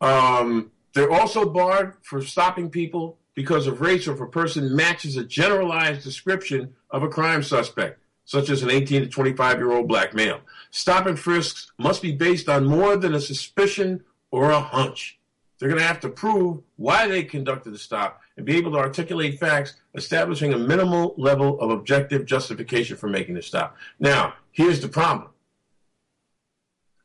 [0.00, 5.16] Um, they're also barred for stopping people because of race or if a person matches
[5.16, 9.86] a generalized description of a crime suspect, such as an 18 to 25 year old
[9.86, 10.40] black male.
[10.70, 15.19] Stop and frisks must be based on more than a suspicion or a hunch.
[15.60, 18.78] They're going to have to prove why they conducted the stop and be able to
[18.78, 23.76] articulate facts, establishing a minimal level of objective justification for making the stop.
[23.98, 25.28] Now, here's the problem.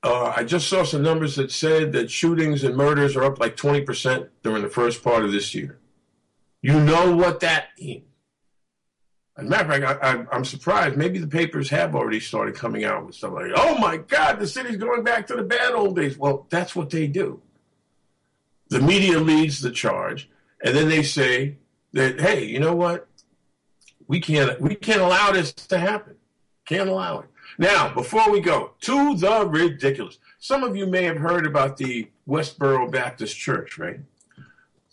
[0.02, 3.58] Uh, I just saw some numbers that said that shootings and murders are up like
[3.58, 5.78] 20% during the first part of this year.
[6.62, 8.06] You know what that means.
[9.38, 10.96] As a matter of fact, I, am surprised.
[10.96, 14.48] Maybe the papers have already started coming out with stuff like, oh my God, the
[14.48, 16.18] city's going back to the bad old days.
[16.18, 17.42] Well, that's what they do.
[18.70, 20.30] The media leads the charge,
[20.64, 21.58] and then they say
[21.94, 23.08] that, hey, you know what?
[24.08, 26.16] We can't we can't allow this to happen.
[26.66, 27.30] Can't allow it.
[27.58, 32.10] Now, before we go to the ridiculous, some of you may have heard about the
[32.28, 34.00] Westboro Baptist Church, right?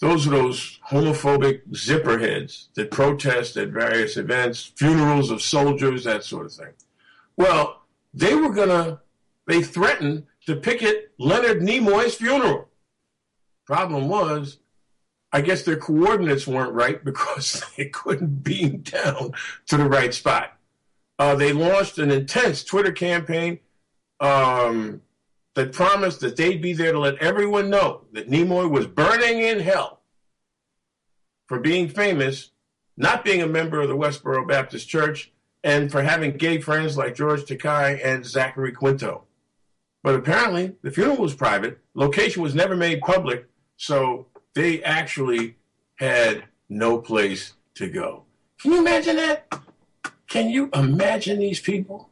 [0.00, 6.46] Those are those homophobic zipperheads that protest at various events, funerals of soldiers, that sort
[6.46, 6.72] of thing.
[7.36, 9.00] Well, they were gonna,
[9.46, 12.68] they threatened to picket Leonard Nimoy's funeral.
[13.72, 14.58] Problem was,
[15.32, 19.32] I guess their coordinates weren't right because they couldn't beam down
[19.68, 20.58] to the right spot.
[21.18, 23.60] Uh, they launched an intense Twitter campaign
[24.20, 25.00] um,
[25.54, 29.60] that promised that they'd be there to let everyone know that Nimoy was burning in
[29.60, 30.00] hell
[31.46, 32.50] for being famous,
[32.98, 35.32] not being a member of the Westboro Baptist Church,
[35.64, 39.24] and for having gay friends like George Takei and Zachary Quinto.
[40.02, 43.48] But apparently, the funeral was private, location was never made public,
[43.82, 45.56] so they actually
[45.96, 48.22] had no place to go.
[48.60, 49.52] Can you imagine that?
[50.28, 52.08] Can you imagine these people?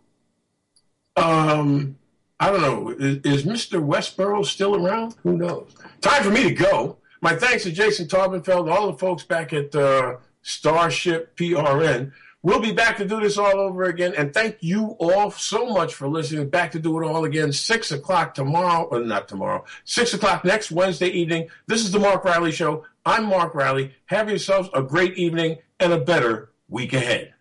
[1.16, 1.96] Um,
[2.40, 2.90] I don't know.
[2.90, 3.80] Is, is Mr.
[3.80, 5.14] Westboro still around?
[5.22, 5.72] Who knows?
[6.00, 6.96] Time for me to go.
[7.20, 12.10] My thanks to Jason Taubenfeld, all the folks back at uh, Starship PRN.
[12.42, 14.14] We'll be back to do this all over again.
[14.16, 16.48] And thank you all so much for listening.
[16.48, 20.70] Back to do it all again, 6 o'clock tomorrow, or not tomorrow, 6 o'clock next
[20.70, 21.48] Wednesday evening.
[21.66, 22.84] This is the Mark Riley Show.
[23.04, 23.94] I'm Mark Riley.
[24.06, 27.34] Have yourselves a great evening and a better week ahead.